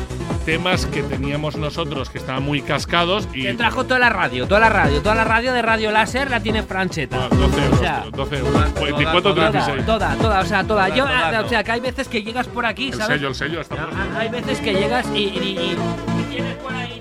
temas 0.45 0.87
que 0.87 1.03
teníamos 1.03 1.57
nosotros 1.57 2.09
que 2.11 2.19
estaban 2.19 2.43
muy 2.45 2.63
cascados 2.63 3.29
y. 3.35 3.43
Se 3.43 3.55
trajo 3.55 3.85
toda 3.85 3.99
la 3.99 4.11
radio, 4.11 4.47
toda 4.47 4.61
la 4.61 4.69
radio, 4.69 5.03
toda 5.03 5.15
la 5.17 5.25
radio 5.25 5.53
de 5.53 5.63
Radio 5.63 5.91
Láser 5.91 6.31
la 6.31 6.41
tiene 6.41 6.63
Francheta. 6.63 7.29
12 7.29 7.65
euros, 7.65 7.79
O 7.79 7.83
sea, 7.83 8.03
tío, 8.03 8.11
12 8.13 8.39
euros. 8.39 8.75
24, 8.75 9.21
Toda, 9.35 9.51
36. 9.51 9.87
toda, 9.87 10.15
toda, 10.17 10.41
o 10.41 10.45
sea, 10.45 10.63
toda. 10.65 10.87
Toda, 10.87 10.89
Yo, 10.97 11.05
toda, 11.05 11.19
ah, 11.19 11.31
toda. 11.31 11.41
o 11.43 11.49
sea, 11.49 11.65
que 11.65 11.73
hay 11.73 11.81
veces 11.81 12.07
que 12.09 12.23
llegas 12.23 12.47
por 12.49 12.67
aquí, 12.67 12.89
El 12.89 12.95
¿sabes? 12.99 13.17
sello, 13.17 13.29
el 13.29 13.35
sello 13.35 13.61
está 13.63 13.77
puesto. 13.77 13.97
Ah, 14.15 14.19
Hay 14.21 14.29
veces 14.29 14.61
que 14.61 14.75
llegas 14.75 15.07
y, 15.15 15.19
y, 15.19 15.23
y- 15.27 15.77
y 16.21 16.23
tienes 16.31 16.55
por 16.57 16.75
ahí 16.75 16.99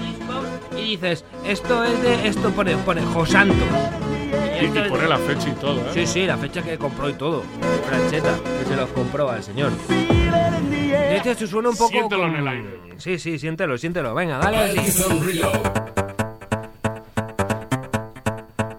y 0.77 0.81
dices, 0.91 1.23
esto 1.45 1.83
es 1.83 2.01
de, 2.01 2.27
esto 2.27 2.49
pone, 2.51 2.75
pone 2.77 3.01
Josantos. 3.01 3.57
Y, 4.61 4.65
y 4.65 4.67
pone 4.89 5.03
de- 5.03 5.07
la 5.09 5.17
fecha 5.17 5.49
y 5.49 5.53
todo, 5.53 5.79
¿eh? 5.81 5.91
Sí, 5.93 6.07
sí, 6.07 6.25
la 6.25 6.38
fecha 6.38 6.61
que 6.61 6.77
compró 6.77 7.09
y 7.09 7.13
todo. 7.13 7.43
Francheta, 7.88 8.33
que 8.59 8.65
se 8.65 8.75
los 8.75 8.89
compró 8.89 9.29
al 9.29 9.43
señor. 9.43 9.71
Este 11.11 11.35
se 11.35 11.47
suena 11.47 11.69
un 11.69 11.77
poco. 11.77 11.89
Siéntelo 11.91 12.25
en 12.27 12.35
el 12.35 12.47
aire. 12.47 12.79
Sí, 12.97 13.19
sí, 13.19 13.38
siéntelo, 13.39 13.77
siéntelo. 13.77 14.13
Venga, 14.13 14.38
dale. 14.38 14.57
así. 14.57 15.01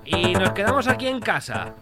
Y 0.05 0.33
nos 0.35 0.51
quedamos 0.53 0.87
aquí 0.89 1.07
en 1.09 1.21
casa. 1.21 1.75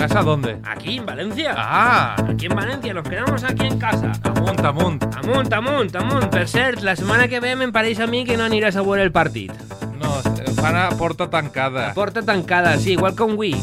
¿Casa 0.00 0.22
dónde? 0.22 0.58
Aquí 0.64 0.96
en 0.96 1.04
Valencia. 1.04 1.54
Ah, 1.56 2.16
Aquí 2.26 2.46
en 2.46 2.54
Valencia, 2.56 2.94
nos 2.94 3.06
quedamos 3.06 3.44
aquí 3.44 3.66
en 3.66 3.78
casa. 3.78 4.12
amunt, 4.24 4.60
amunt. 4.64 5.02
Amunt, 5.14 5.52
amunt, 5.52 5.94
amunt. 5.94 6.30
Per 6.30 6.48
cert, 6.48 6.80
la 6.80 6.96
setmana 6.96 7.28
que 7.28 7.38
ve 7.38 7.52
me'n 7.54 7.70
pareix 7.70 8.00
a 8.00 8.06
mi 8.08 8.24
que 8.24 8.38
no 8.40 8.46
aniràs 8.48 8.76
a 8.80 8.82
veure 8.86 9.02
el 9.04 9.12
partit. 9.12 9.52
No, 10.00 10.08
fan 10.56 10.76
a 10.76 10.88
porta 10.96 11.28
tancada. 11.28 11.92
Porta 11.92 12.22
tancada, 12.22 12.78
sí, 12.78 12.92
igual 12.92 13.14
con 13.14 13.36
Wii. 13.36 13.60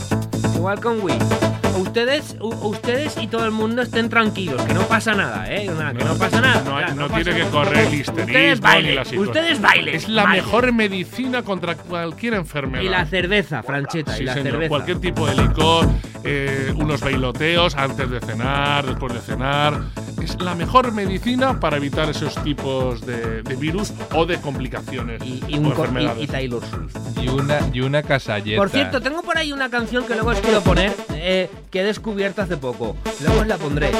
Igual 0.56 0.80
con 0.80 1.02
Wii. 1.02 1.46
Ustedes, 1.78 2.36
ustedes 2.40 3.16
y 3.22 3.28
todo 3.28 3.46
el 3.46 3.52
mundo 3.52 3.82
estén 3.82 4.10
tranquilos, 4.10 4.62
que 4.63 4.74
no 4.74 4.82
pasa 4.88 5.13
nada, 5.13 5.46
¿eh? 5.54 5.66
Nada, 5.68 5.94
que 5.94 6.04
no, 6.04 6.16
pasa 6.18 6.42
nada. 6.42 6.62
No, 6.63 6.80
Ya, 6.80 6.94
no 6.96 7.08
tiene 7.10 7.32
que 7.34 7.40
nada. 7.40 7.52
correr 7.52 7.88
el 7.88 8.02
Ustedes 8.02 8.58
ni 8.60 8.62
bailen, 8.62 8.96
la 8.96 9.06
situación. 9.06 9.28
ustedes 9.28 9.62
bailen. 9.62 9.96
Es 9.96 10.10
la 10.10 10.24
bailen. 10.24 10.46
mejor 10.46 10.72
medicina 10.74 11.44
contra 11.44 11.76
cualquier 11.76 12.34
enfermedad. 12.36 12.84
Y 12.84 12.90
la 12.90 13.06
cerveza, 13.06 13.63
Francheta, 13.63 14.16
Sí, 14.16 14.24
y 14.24 14.26
la 14.26 14.34
señor. 14.34 14.52
cerveza. 14.52 14.70
Cualquier 14.70 15.00
tipo 15.00 15.28
de 15.28 15.36
licor, 15.36 15.88
eh, 16.24 16.74
unos 16.76 17.00
bailoteos 17.02 17.76
antes 17.76 18.10
de 18.10 18.20
cenar, 18.20 18.86
después 18.86 19.13
de 19.13 19.20
cenar. 19.22 19.80
Es 20.22 20.42
la 20.42 20.56
mejor 20.56 20.92
medicina 20.92 21.60
para 21.60 21.78
evitar 21.78 22.10
esos 22.10 22.36
tipos 22.44 23.06
de, 23.06 23.44
de 23.44 23.56
virus 23.56 23.94
o 24.13 24.26
de 24.26 24.38
complicaciones 24.42 25.22
Y, 25.24 25.42
un 25.58 25.63
co- 25.63 25.70
enfermedades. 25.86 26.20
y- 26.20 26.24
y 26.24 26.28
Taylor 26.28 26.62
Swift. 26.66 26.98
Y 27.22 27.30
una, 27.30 27.60
y 27.72 27.82
una 27.82 28.04
casalleta. 28.04 28.58
Por 28.60 28.70
cierto, 28.70 29.00
tengo 29.02 29.22
por 29.22 29.38
ahí 29.38 29.54
una 29.54 29.70
canción 29.70 30.06
que 30.06 30.16
luego 30.16 30.32
os 30.32 30.40
quiero 30.40 30.62
poner, 30.62 30.94
eh, 31.17 31.49
que 31.71 31.82
he 31.82 31.84
descubierto 31.84 32.41
hace 32.41 32.58
poco. 32.58 32.95
Luego 33.21 33.41
os 33.41 33.47
la 33.47 33.58
pondré. 33.58 33.91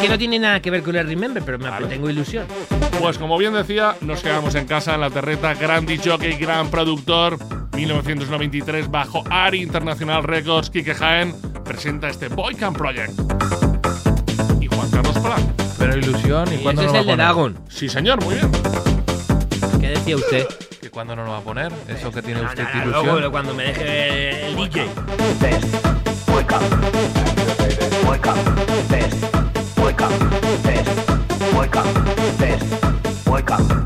Que 0.00 0.08
no 0.08 0.18
tiene 0.18 0.38
nada 0.38 0.60
que 0.60 0.70
ver 0.70 0.82
con 0.82 0.96
el 0.96 1.06
Remember, 1.06 1.42
pero 1.44 1.58
me 1.58 1.70
tengo 1.86 2.10
ilusión. 2.10 2.46
Pues 3.00 3.16
como 3.18 3.38
bien 3.38 3.52
decía, 3.54 3.96
nos 4.00 4.20
quedamos 4.22 4.54
en 4.54 4.66
casa 4.66 4.94
en 4.94 5.00
la 5.00 5.10
terreta, 5.10 5.54
gran 5.54 5.86
jockey, 5.86 6.34
gran 6.36 6.68
productor, 6.68 7.38
1993 7.74 8.90
bajo 8.90 9.24
ARI 9.30 9.62
International 9.62 10.22
Records, 10.22 10.70
Kike 10.70 10.94
Jaén 10.94 11.34
presenta 11.64 12.08
este 12.08 12.28
Boycam 12.28 12.74
Project. 12.74 13.12
Y 14.60 14.66
Juan 14.66 14.90
Carlos 14.90 15.18
Plan. 15.18 15.54
Pero 15.78 15.96
ilusión, 15.96 16.52
¿y, 16.52 16.56
Y 16.56 16.58
cuándo 16.58 16.82
ese 16.82 16.92
no 16.92 16.98
es 16.98 17.00
el 17.02 17.06
de? 17.06 17.16
Dagon. 17.16 17.58
Sí, 17.68 17.88
señor, 17.88 18.22
muy 18.24 18.34
bien. 18.34 18.50
¿Qué 19.80 19.88
decía 19.88 20.16
usted? 20.16 20.46
¿Y 20.82 20.88
cuándo 20.88 21.16
no 21.16 21.24
lo 21.24 21.30
va 21.32 21.38
a 21.38 21.42
poner? 21.42 21.72
Eso 21.88 22.10
que 22.10 22.20
tiene 22.22 22.42
No, 22.42 22.48
usted 22.48 22.64
no, 22.64 22.68
no, 22.74 22.82
ilusión. 22.84 23.14
luego, 23.16 23.30
cuando 23.32 23.54
me 23.54 23.64
deje 23.64 24.46
el 24.48 24.56
DJ. 24.56 24.86
Wake 33.26 33.50
up. 33.50 33.83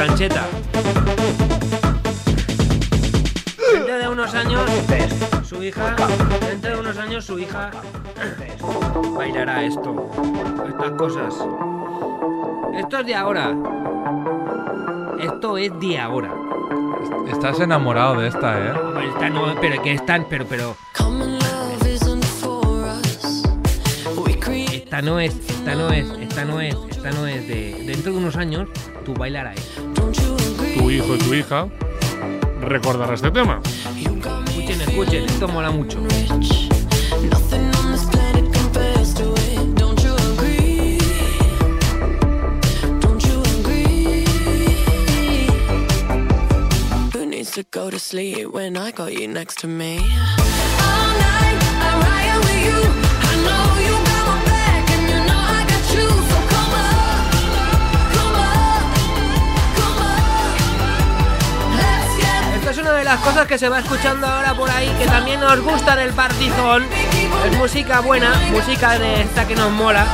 Francheta. 0.00 0.46
Dentro 3.70 3.98
de 3.98 4.08
unos 4.08 4.34
años, 4.34 4.70
su 5.46 5.62
hija, 5.62 5.94
dentro 6.40 6.70
de 6.70 6.80
unos 6.80 6.96
años 6.96 7.26
su 7.26 7.38
hija 7.38 7.70
bailará 9.14 9.62
esto, 9.62 10.10
estas 10.66 10.92
cosas. 10.92 11.34
Esto 12.78 12.98
es 13.00 13.06
de 13.06 13.14
ahora. 13.14 13.54
Esto 15.18 15.58
es 15.58 15.78
de 15.78 15.98
ahora. 15.98 16.32
Estás 17.30 17.60
enamorado 17.60 18.20
de 18.20 18.28
esta, 18.28 18.58
¿eh? 18.58 18.72
Esta 19.06 19.28
no, 19.28 19.54
pero 19.60 19.82
que 19.82 19.92
están, 19.92 20.24
pero, 20.30 20.46
pero. 20.46 20.76
Esta 24.90 25.02
no 25.02 25.20
es, 25.20 25.34
esta 25.48 25.74
no 25.74 25.90
es, 25.90 26.08
esta 26.20 26.44
no 26.44 26.60
es, 26.60 26.74
esta 26.90 27.10
no 27.12 27.26
es 27.26 27.46
de. 27.46 27.84
Dentro 27.86 28.12
de 28.12 28.18
unos 28.18 28.36
años, 28.36 28.68
tú 29.04 29.14
bailarás. 29.14 29.60
Tu 30.80 30.90
hijo 30.90 31.14
y 31.14 31.18
tu 31.18 31.34
hija 31.34 31.68
recordará 32.62 33.12
este 33.12 33.30
tema. 33.30 33.60
Escuchen, 33.94 34.80
escuchen, 34.80 35.24
esto 35.26 35.46
mola 35.46 35.70
mucho. 35.70 35.98
Who 47.12 47.26
needs 47.26 47.50
to 47.50 47.62
go 47.70 47.90
to 47.90 47.98
sleep 47.98 48.50
when 48.50 48.78
I 48.78 48.90
got 48.90 49.12
you 49.12 49.28
next 49.28 49.58
to 49.60 49.68
me? 49.68 50.00
Esto 53.18 53.76
es 53.76 53.79
una 62.80 62.92
de 62.92 63.04
las 63.04 63.20
cosas 63.20 63.46
que 63.46 63.58
se 63.58 63.68
va 63.68 63.80
escuchando 63.80 64.26
ahora 64.26 64.54
por 64.54 64.70
ahí, 64.70 64.88
que 64.98 65.06
también 65.06 65.40
nos 65.40 65.60
gusta 65.60 65.96
del 65.96 66.12
partizón. 66.12 66.84
Es 67.44 67.56
música 67.58 68.00
buena, 68.00 68.32
música 68.50 68.98
de 68.98 69.22
esta 69.22 69.46
que 69.46 69.54
nos 69.54 69.70
mola. 69.70 70.06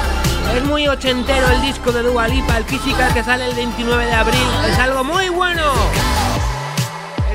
Es 0.55 0.65
muy 0.65 0.89
ochentero 0.89 1.49
el 1.49 1.63
disco 1.63 1.93
de 1.93 2.03
Dua 2.03 2.27
Lipa, 2.27 2.57
el 2.57 2.65
Physical, 2.65 3.13
que 3.15 3.23
sale 3.23 3.47
el 3.47 3.55
29 3.55 4.07
de 4.07 4.13
abril. 4.13 4.47
Es 4.69 4.79
algo 4.79 5.05
muy 5.05 5.29
bueno. 5.29 5.63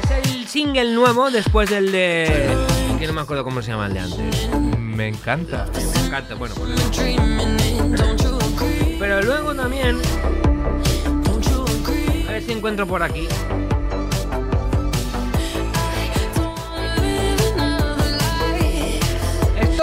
Es 0.04 0.12
el 0.12 0.48
single 0.48 0.94
nuevo 0.94 1.32
después 1.32 1.70
del 1.70 1.92
de... 1.92 2.54
Que 3.00 3.08
no 3.08 3.14
me 3.14 3.22
acuerdo 3.22 3.44
cómo 3.44 3.62
se 3.62 3.72
llama 3.72 3.88
el 3.88 3.94
de 3.94 4.00
antes. 4.00 4.50
Me 4.78 5.08
encanta. 5.08 5.66
Me 5.74 6.08
encanta, 6.08 6.36
bueno, 6.36 6.56
pues 6.56 6.72
Pero 9.00 9.22
luego 9.22 9.56
también... 9.56 10.02
A 12.28 12.32
ver 12.32 12.44
si 12.44 12.52
encuentro 12.52 12.86
por 12.86 13.02
aquí. 13.02 13.28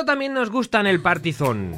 También 0.08 0.32
nos 0.32 0.48
gusta 0.48 0.80
en 0.80 0.86
el 0.86 1.02
Partizón. 1.02 1.72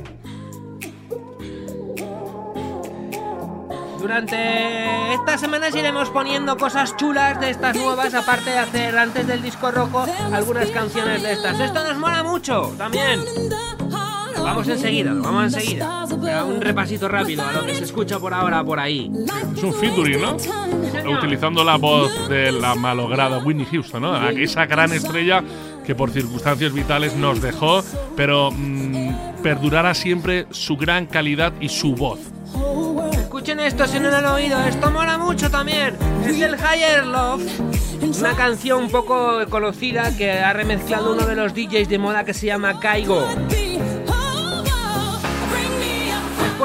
Durante 3.98 5.14
estas 5.14 5.40
semanas 5.40 5.74
iremos 5.74 6.10
poniendo 6.10 6.56
cosas 6.56 6.96
chulas 6.96 7.40
de 7.40 7.50
estas 7.50 7.74
nuevas, 7.76 8.14
aparte 8.14 8.50
de 8.50 8.58
hacer 8.58 8.96
antes 8.96 9.26
del 9.26 9.42
disco 9.42 9.72
rojo 9.72 10.06
algunas 10.32 10.70
canciones 10.70 11.24
de 11.24 11.32
estas. 11.32 11.58
Esto 11.58 11.82
nos 11.82 11.98
mola 11.98 12.22
mucho 12.22 12.72
también. 12.78 13.18
Vamos 14.38 14.68
enseguida, 14.68 15.12
vamos 15.12 15.52
enseguida. 15.52 16.06
Pero 16.22 16.46
un 16.46 16.60
repasito 16.60 17.08
rápido 17.08 17.44
a 17.44 17.52
lo 17.52 17.66
que 17.66 17.74
se 17.74 17.84
escucha 17.84 18.20
por 18.20 18.32
ahora 18.32 18.62
por 18.62 18.78
ahí. 18.78 19.10
Es 19.56 19.62
un 19.64 19.74
featuring, 19.74 20.20
¿no? 20.20 20.36
Utilizando 21.18 21.64
la 21.64 21.76
voz 21.76 22.28
de 22.28 22.52
la 22.52 22.76
malograda 22.76 23.38
Whitney 23.38 23.66
Houston, 23.66 24.02
¿no? 24.02 24.28
Esa 24.28 24.66
gran 24.66 24.92
estrella 24.92 25.42
que 25.90 25.96
por 25.96 26.12
circunstancias 26.12 26.72
vitales 26.72 27.16
nos 27.16 27.42
dejó, 27.42 27.82
pero 28.14 28.52
mm, 28.52 29.42
perdurará 29.42 29.92
siempre 29.92 30.46
su 30.52 30.76
gran 30.76 31.06
calidad 31.06 31.52
y 31.60 31.68
su 31.68 31.96
voz. 31.96 32.20
Escuchen 33.10 33.58
esto 33.58 33.88
si 33.88 33.98
no 33.98 34.08
lo 34.08 34.18
han 34.18 34.26
oído, 34.26 34.60
esto 34.68 34.88
mola 34.92 35.18
mucho 35.18 35.50
también. 35.50 35.96
Es 36.24 36.40
el 36.40 36.54
Higher 36.54 37.06
Love, 37.06 37.42
una 38.20 38.36
canción 38.36 38.84
un 38.84 38.90
poco 38.92 39.40
conocida 39.48 40.16
que 40.16 40.30
ha 40.30 40.52
remezclado 40.52 41.12
uno 41.12 41.26
de 41.26 41.34
los 41.34 41.54
DJs 41.54 41.88
de 41.88 41.98
moda 41.98 42.22
que 42.22 42.34
se 42.34 42.46
llama 42.46 42.78
Kaigo. 42.78 43.26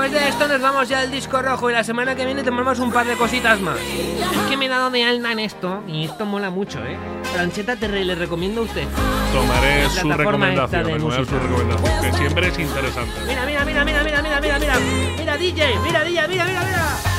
Después 0.05 0.21
de 0.23 0.29
esto 0.29 0.47
nos 0.47 0.61
vamos 0.61 0.87
ya 0.87 0.99
al 0.99 1.09
disco 1.09 1.41
rojo 1.41 1.67
y 1.71 1.73
la 1.73 1.83
semana 1.83 2.13
que 2.15 2.25
viene 2.25 2.43
tenemos 2.43 2.77
un 2.77 2.91
par 2.91 3.07
de 3.07 3.15
cositas 3.15 3.59
más. 3.59 3.79
Es 3.79 4.49
que 4.49 4.55
me 4.55 4.67
he 4.67 4.69
dado 4.69 4.91
de 4.91 5.03
alta 5.03 5.31
en 5.31 5.39
esto 5.39 5.81
y 5.87 6.05
esto 6.05 6.27
mola 6.27 6.51
mucho, 6.51 6.77
¿eh? 6.85 6.95
Francheta 7.33 7.75
te 7.75 7.87
re- 7.87 8.05
le 8.05 8.13
recomiendo 8.13 8.61
a 8.61 8.65
usted. 8.65 8.83
Tomaré 9.33 9.89
su 9.89 10.07
recomendación, 10.11 10.83
de 10.85 10.99
tomaré 10.99 11.25
su 11.25 11.31
recomendación, 11.39 12.01
que 12.01 12.13
siempre 12.17 12.47
es 12.49 12.59
interesante. 12.59 13.13
Mira, 13.25 13.45
mira, 13.47 13.65
mira, 13.65 13.83
mira, 13.83 14.03
mira, 14.03 14.21
mira, 14.21 14.39
mira, 14.41 14.59
mira. 14.59 14.75
Mira 15.17 15.37
DJ, 15.37 15.79
mira 15.83 16.03
DJ, 16.03 16.27
mira, 16.27 16.45
mira, 16.45 16.61
mira. 16.63 17.14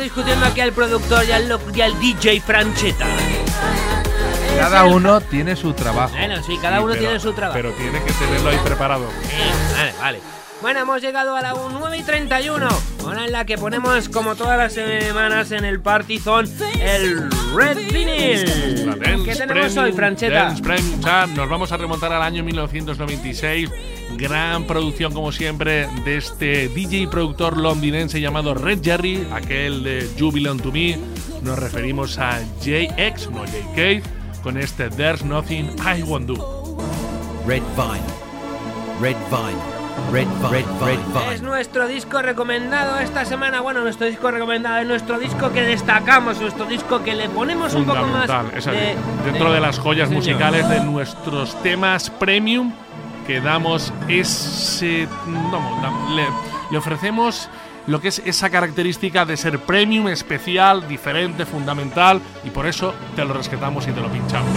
Estamos 0.00 0.16
discutiendo 0.16 0.46
aquí 0.46 0.60
al 0.62 0.72
productor 0.72 1.24
y 1.26 1.32
al, 1.32 1.46
lo- 1.48 1.60
y 1.74 1.80
al 1.82 2.00
DJ 2.00 2.40
Francheta. 2.40 3.04
Cada 4.58 4.86
uno 4.86 5.20
tiene 5.20 5.54
su 5.56 5.74
trabajo. 5.74 6.14
Bueno, 6.16 6.42
sí, 6.42 6.56
cada 6.60 6.78
Sí, 6.78 6.82
uno 6.84 6.92
pero- 6.94 7.04
tiene 7.04 7.20
su 7.20 7.32
trabajo. 7.34 7.58
Pero 7.60 7.72
tiene 7.74 8.02
que 8.02 8.12
tenerlo 8.14 8.48
ahí 8.48 8.58
preparado. 8.64 9.04
Vale, 9.76 9.92
vale. 10.00 10.20
Bueno, 10.62 10.80
hemos 10.80 11.00
llegado 11.00 11.34
a 11.34 11.40
la 11.40 11.54
9 11.54 11.98
y 11.98 12.02
31. 12.02 12.68
Hora 13.06 13.24
en 13.24 13.32
la 13.32 13.46
que 13.46 13.56
ponemos, 13.56 14.10
como 14.10 14.36
todas 14.36 14.58
las 14.58 14.74
semanas 14.74 15.52
en 15.52 15.64
el 15.64 15.80
Partizón, 15.80 16.46
el 16.78 17.30
Red 17.54 17.78
Vinyl. 17.90 18.86
La 18.86 18.94
Dance 18.94 19.24
¿Qué 19.24 19.36
tenemos 19.36 19.74
hoy, 19.78 19.92
Francheta? 19.92 20.54
Nos 21.34 21.48
vamos 21.48 21.72
a 21.72 21.78
remontar 21.78 22.12
al 22.12 22.22
año 22.22 22.44
1996. 22.44 23.70
Gran 24.18 24.64
producción, 24.66 25.14
como 25.14 25.32
siempre, 25.32 25.88
de 26.04 26.18
este 26.18 26.68
DJ 26.68 26.98
y 26.98 27.06
productor 27.06 27.56
londinense 27.56 28.20
llamado 28.20 28.52
Red 28.52 28.80
Jerry, 28.82 29.26
aquel 29.32 29.82
de 29.82 30.10
Jubilant 30.18 30.62
to 30.62 30.70
Me. 30.70 30.98
Nos 31.40 31.58
referimos 31.58 32.18
a 32.18 32.38
JX, 32.60 33.30
no 33.30 33.46
JK, 33.46 34.42
con 34.42 34.58
este 34.58 34.90
There's 34.90 35.24
Nothing 35.24 35.70
I 35.78 36.02
Won't 36.02 36.26
Do. 36.26 36.76
Red 37.46 37.62
Vine. 37.76 38.04
Red 39.00 39.16
Vine. 39.30 39.79
Red. 40.12 40.26
Red, 40.50 40.64
Red. 40.84 40.98
Es 41.32 41.42
nuestro 41.42 41.86
disco 41.86 42.20
recomendado 42.22 42.98
esta 42.98 43.24
semana. 43.24 43.60
Bueno, 43.60 43.80
nuestro 43.82 44.06
disco 44.06 44.30
recomendado 44.30 44.78
es 44.78 44.86
nuestro 44.86 45.18
disco 45.18 45.52
que 45.52 45.62
destacamos, 45.62 46.40
nuestro 46.40 46.66
disco 46.66 47.02
que 47.02 47.14
le 47.14 47.28
ponemos 47.28 47.74
un 47.74 47.84
poco 47.84 48.06
más. 48.06 48.28
Así. 48.28 48.70
de- 48.70 48.96
Dentro 49.24 49.52
de, 49.52 49.60
las 49.60 49.78
joyas 49.78 50.08
Señor. 50.08 50.22
musicales 50.24 50.68
de 50.68 50.80
nuestros 50.80 51.60
temas 51.62 52.10
premium 52.10 52.72
que 53.26 53.40
damos 53.40 53.92
ese. 54.08 55.06
Vamos, 55.26 55.80
da- 55.82 56.14
le, 56.14 56.26
le 56.70 56.78
ofrecemos 56.78 57.48
lo 57.86 58.00
que 58.00 58.08
es 58.08 58.20
esa 58.24 58.50
característica 58.50 59.24
de 59.24 59.36
ser 59.36 59.58
premium, 59.60 60.08
especial, 60.08 60.86
diferente, 60.88 61.46
fundamental 61.46 62.20
y 62.44 62.50
por 62.50 62.66
eso 62.66 62.94
te 63.16 63.24
lo 63.24 63.32
rescatamos 63.34 63.86
y 63.88 63.92
te 63.92 64.00
lo 64.00 64.08
pinchamos. 64.08 64.50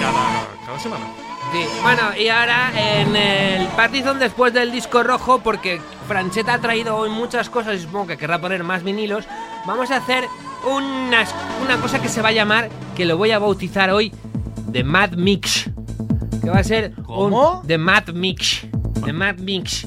Cada, 0.00 0.66
cada 0.66 0.78
semana. 0.80 1.04
Sí, 1.52 1.64
bueno, 1.82 2.02
y 2.18 2.28
ahora 2.28 2.70
en 3.00 3.16
el 3.16 3.66
Partizón 3.68 4.18
después 4.18 4.52
del 4.52 4.70
disco 4.70 5.02
rojo, 5.02 5.40
porque 5.40 5.80
Francheta 6.06 6.54
ha 6.54 6.58
traído 6.60 6.94
hoy 6.96 7.08
muchas 7.08 7.48
cosas 7.48 7.76
y 7.76 7.78
supongo 7.80 8.08
que 8.08 8.16
querrá 8.18 8.38
poner 8.38 8.62
más 8.64 8.82
vinilos, 8.82 9.24
vamos 9.66 9.90
a 9.90 9.96
hacer 9.96 10.24
unas- 10.70 11.34
una 11.64 11.78
cosa 11.78 12.02
que 12.02 12.08
se 12.10 12.20
va 12.20 12.28
a 12.28 12.32
llamar, 12.32 12.68
que 12.94 13.06
lo 13.06 13.16
voy 13.16 13.30
a 13.30 13.38
bautizar 13.38 13.90
hoy, 13.90 14.12
The 14.72 14.84
Mad 14.84 15.12
Mix. 15.12 15.70
Que 16.42 16.50
va 16.50 16.58
a 16.58 16.64
ser 16.64 16.92
¿Cómo? 17.06 17.60
un 17.60 17.66
The 17.66 17.78
Mad 17.78 18.08
Mix. 18.08 18.66
The 19.04 19.12
Mad 19.14 19.36
Mix. 19.38 19.86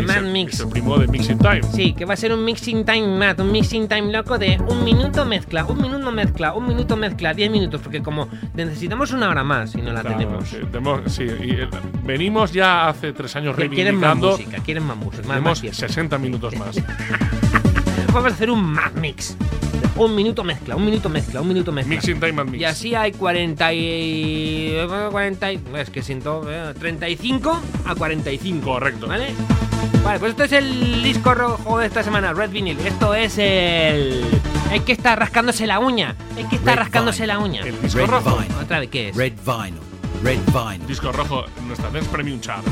The 0.00 0.06
Mad 0.06 0.16
el- 0.26 0.32
Mix. 0.32 0.54
es 0.54 0.60
el 0.60 0.68
primo 0.68 0.98
de 0.98 1.06
Mixing 1.08 1.38
Time. 1.38 1.60
Sí, 1.74 1.92
que 1.92 2.04
va 2.04 2.14
a 2.14 2.16
ser 2.16 2.32
un 2.32 2.44
mixing 2.44 2.84
time 2.84 3.06
mad, 3.18 3.40
un 3.40 3.50
mixing 3.52 3.88
time 3.88 4.12
loco 4.12 4.38
de 4.38 4.58
un 4.68 4.84
minuto 4.84 5.24
mezcla, 5.24 5.64
un 5.64 5.80
minuto 5.80 6.10
mezcla, 6.12 6.54
un 6.54 6.66
minuto 6.68 6.96
mezcla, 6.96 7.34
10 7.34 7.50
minutos, 7.50 7.80
porque 7.82 8.02
como 8.02 8.28
necesitamos 8.54 9.12
una 9.12 9.28
hora 9.28 9.44
más 9.44 9.74
y 9.74 9.78
no 9.82 9.92
la 9.92 10.00
Claro, 10.02 10.16
tenemos. 10.18 10.50
tenemos- 10.50 11.00
sí, 11.12 11.24
y, 11.24 11.50
eh, 11.52 11.68
venimos 12.04 12.52
ya 12.52 12.88
hace 12.88 13.12
tres 13.12 13.34
años 13.36 13.56
Que 13.56 13.68
quieren 13.68 13.96
más 13.96 14.14
reivindicando. 14.14 14.30
música, 14.38 14.62
quieren 14.64 14.84
más 14.86 14.96
música, 14.96 15.18
más, 15.18 15.28
Tenemos 15.28 15.50
más 15.50 15.60
fiesta. 15.60 15.88
60 15.88 16.18
minutos 16.18 16.54
más. 16.56 16.76
Vamos 18.12 18.32
a 18.32 18.34
hacer 18.34 18.50
un 18.50 18.62
Mad 18.72 18.92
Mix. 19.00 19.36
Un 19.98 20.14
minuto 20.14 20.44
mezcla, 20.44 20.76
un 20.76 20.84
minuto 20.84 21.08
mezcla, 21.08 21.40
un 21.40 21.48
minuto 21.48 21.72
mezcla. 21.72 21.94
Mixing 21.94 22.20
time 22.20 22.40
and 22.40 22.50
mix. 22.50 22.60
Y 22.60 22.64
así 22.64 22.94
hay 22.94 23.10
40 23.12 23.72
y... 23.74 24.76
40 25.10 25.52
y- 25.52 25.60
es 25.76 25.90
que 25.90 26.02
siento... 26.02 26.42
eh, 26.48 26.72
35 26.78 27.60
a 27.84 27.94
45. 27.96 28.64
Correcto. 28.64 29.08
¿Vale? 29.08 29.34
Vale, 30.04 30.18
pues 30.20 30.30
esto 30.30 30.44
es 30.44 30.52
el 30.52 31.02
disco 31.02 31.34
rojo 31.34 31.78
de 31.78 31.86
esta 31.86 32.02
semana, 32.04 32.32
Red 32.32 32.50
Vinyl. 32.50 32.78
Esto 32.86 33.12
es 33.14 33.38
el... 33.38 34.24
Es 34.72 34.82
que 34.82 34.92
está 34.92 35.16
rascándose 35.16 35.66
la 35.66 35.80
uña. 35.80 36.14
Es 36.38 36.46
que 36.46 36.56
está 36.56 36.72
Red 36.72 36.78
rascándose 36.78 37.22
Vinyl. 37.22 37.28
la 37.28 37.38
uña. 37.40 37.60
El 37.62 37.82
disco 37.82 37.98
Red 37.98 38.06
rojo. 38.08 38.36
Vinyl. 38.38 38.54
Otra 38.62 38.78
vez, 38.80 38.90
¿qué 38.90 39.08
es? 39.08 39.16
Red 39.16 39.32
Vinyl. 39.44 39.80
Red 40.22 40.38
Vinyl. 40.52 40.86
Disco 40.86 41.10
rojo, 41.10 41.44
nuestra 41.66 41.90
Dance 41.90 42.08
Premium 42.10 42.40
Chart. 42.40 42.64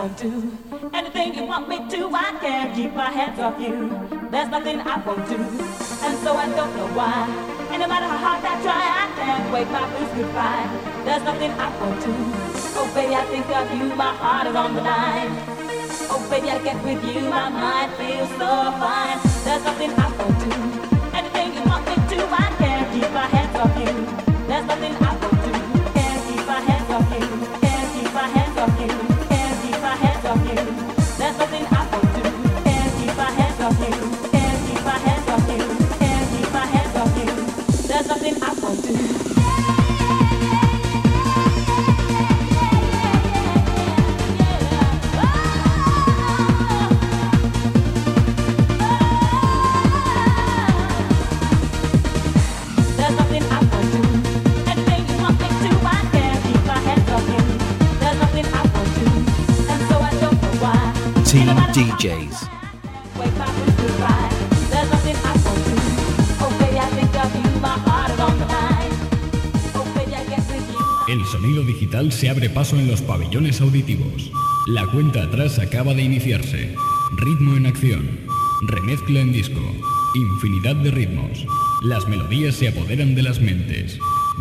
I 0.00 0.08
do. 0.16 0.32
Anything 0.94 1.34
you 1.34 1.44
want 1.44 1.68
me 1.68 1.76
to, 1.76 2.08
I 2.08 2.32
can't 2.40 2.74
keep 2.74 2.94
my 2.94 3.10
hands 3.10 3.38
off 3.38 3.60
you. 3.60 3.76
There's 4.30 4.48
nothing 4.48 4.80
I 4.80 4.96
won't 5.04 5.28
do. 5.28 5.36
And 5.36 6.16
so 6.24 6.32
I 6.32 6.46
don't 6.56 6.74
know 6.74 6.88
why. 6.96 7.28
And 7.70 7.82
no 7.82 7.86
matter 7.86 8.06
how 8.06 8.16
hard 8.16 8.40
I 8.42 8.56
try, 8.64 8.80
I 8.80 9.06
can't 9.20 9.52
wake 9.52 9.68
my 9.68 9.84
blues 9.92 10.08
goodbye. 10.16 10.68
There's 11.04 11.22
nothing 11.22 11.52
I 11.52 11.68
won't 11.76 12.00
do. 12.00 12.14
Oh, 12.80 12.90
baby, 12.94 13.14
I 13.14 13.24
think 13.28 13.44
of 13.52 13.68
you, 13.76 13.94
my 13.94 14.14
heart 14.16 14.46
is 14.46 14.56
on 14.56 14.74
the 14.74 14.80
line. 14.80 15.36
Oh, 16.08 16.26
baby, 16.30 16.48
I 16.48 16.64
get 16.64 16.82
with 16.82 17.04
you, 17.04 17.20
my 17.28 17.50
mind 17.50 17.92
feels 18.00 18.30
so 18.40 18.48
fine. 18.80 19.20
There's 19.44 19.64
nothing 19.68 19.92
I 20.00 20.08
won't 20.16 20.38
do. 20.40 20.52
Anything 21.12 21.48
you 21.52 21.62
want 21.68 21.84
me 21.84 21.96
to, 22.08 22.18
I 22.24 22.48
can't 22.56 22.88
keep 22.94 23.10
my 23.12 23.28
hands 23.28 23.52
off 23.52 23.76
you. 23.76 23.92
There's 24.48 24.64
nothing 24.64 24.99
nothing 38.70 39.00
I 39.00 39.02
won't 39.02 39.26
se 72.08 72.30
abre 72.30 72.48
paso 72.48 72.78
en 72.78 72.88
los 72.88 73.02
pabellones 73.02 73.60
auditivos. 73.60 74.32
La 74.66 74.86
cuenta 74.86 75.22
atrás 75.22 75.58
acaba 75.58 75.92
de 75.92 76.02
iniciarse. 76.02 76.74
Ritmo 77.18 77.56
en 77.56 77.66
acción. 77.66 78.08
Remezcla 78.68 79.20
en 79.20 79.32
disco. 79.32 79.60
Infinidad 80.14 80.76
de 80.76 80.90
ritmos. 80.90 81.46
Las 81.82 82.08
melodías 82.08 82.54
se 82.54 82.68
apoderan 82.68 83.14
de 83.14 83.22
las 83.22 83.40
mentes. 83.40 83.98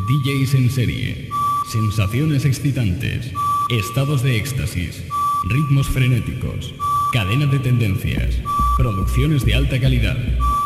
DJs 0.07 0.53
en 0.53 0.69
serie. 0.69 1.29
Sensaciones 1.71 2.45
excitantes. 2.45 3.31
Estados 3.69 4.23
de 4.23 4.37
éxtasis. 4.37 5.03
Ritmos 5.49 5.87
frenéticos. 5.87 6.73
Cadena 7.11 7.45
de 7.45 7.59
tendencias. 7.59 8.35
Producciones 8.77 9.43
de 9.43 9.55
alta 9.55 9.79
calidad. 9.81 10.17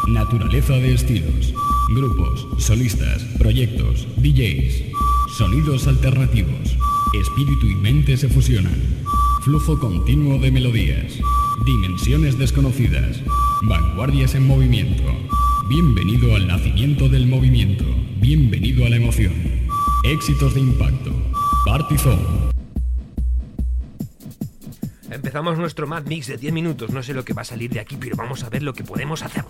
Naturaleza 0.07 0.73
de 0.73 0.93
estilos. 0.93 1.53
Grupos, 1.95 2.47
solistas, 2.59 3.23
proyectos, 3.39 4.07
DJs. 4.17 4.83
Sonidos 5.37 5.87
alternativos. 5.87 6.77
Espíritu 7.13 7.67
y 7.67 7.75
mente 7.75 8.17
se 8.17 8.27
fusionan. 8.27 8.81
Flujo 9.43 9.79
continuo 9.79 10.39
de 10.39 10.49
melodías. 10.49 11.19
Dimensiones 11.63 12.39
desconocidas. 12.39 13.21
Vanguardias 13.63 14.33
en 14.33 14.47
movimiento. 14.47 15.03
Bienvenido 15.69 16.35
al 16.35 16.47
nacimiento 16.47 17.09
del 17.09 17.27
movimiento. 17.27 17.85
Bienvenido 18.19 18.85
a 18.87 18.89
la 18.89 18.95
emoción. 18.95 19.33
Éxitos 20.03 20.55
de 20.55 20.61
impacto. 20.61 21.11
Party 21.67 21.97
Zone. 21.99 22.51
Empezamos 25.11 25.59
nuestro 25.59 25.85
Mad 25.85 26.05
Mix 26.05 26.25
de 26.25 26.37
10 26.37 26.51
minutos. 26.51 26.89
No 26.89 27.03
sé 27.03 27.13
lo 27.13 27.23
que 27.23 27.33
va 27.33 27.43
a 27.43 27.45
salir 27.45 27.69
de 27.69 27.79
aquí, 27.79 27.95
pero 27.99 28.15
vamos 28.15 28.43
a 28.43 28.49
ver 28.49 28.63
lo 28.63 28.73
que 28.73 28.83
podemos 28.83 29.21
hacer. 29.21 29.45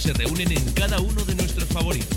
Se 0.00 0.14
reúnen 0.14 0.50
en 0.50 0.64
cada 0.72 0.98
uno 0.98 1.22
de 1.24 1.34
nuestros 1.34 1.68
favoritos. 1.68 2.09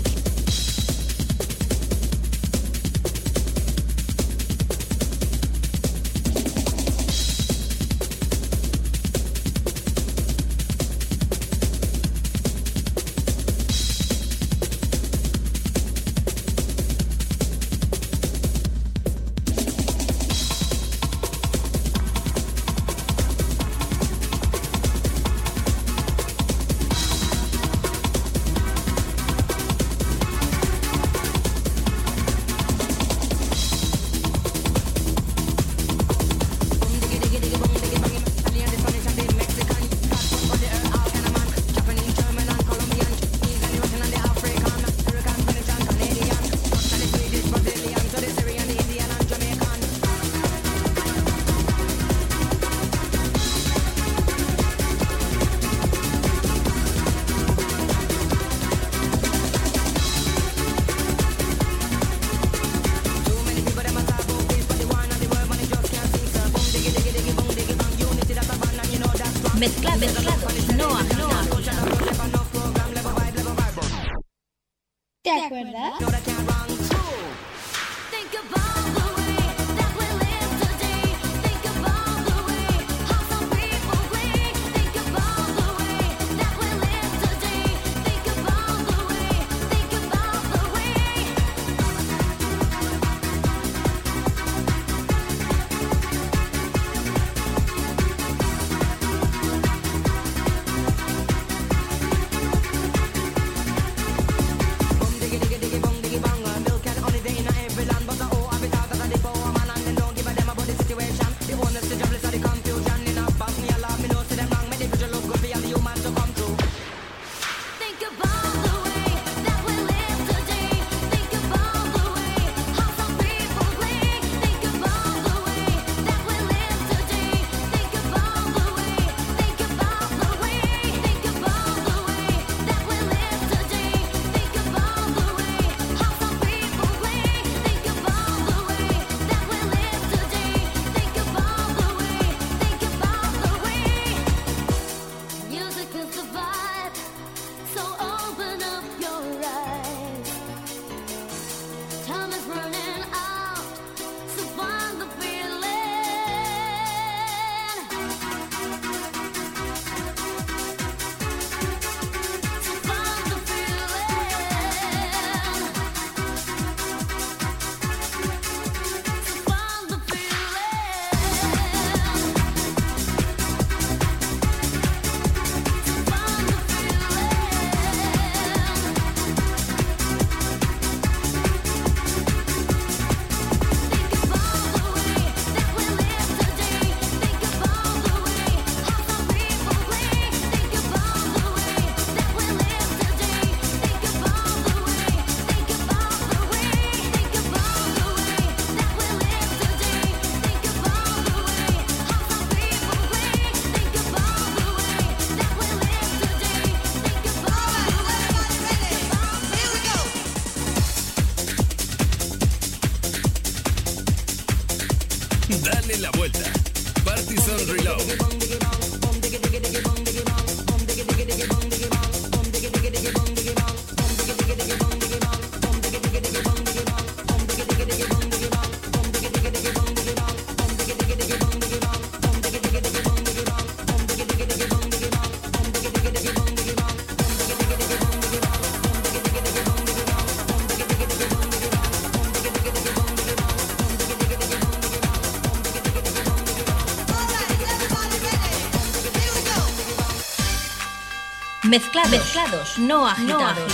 Mezclados, 251.64 252.10
mezclados, 252.10 252.78
no 252.78 253.06
agitados. 253.08 253.72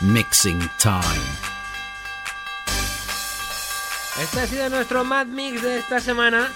Mixing 0.00 0.60
time. 0.78 1.24
Este 4.20 4.40
ha 4.40 4.46
sido 4.46 4.68
nuestro 4.70 5.04
Mad 5.04 5.26
Mix 5.26 5.62
de 5.62 5.78
esta 5.78 6.00
semana. 6.00 6.48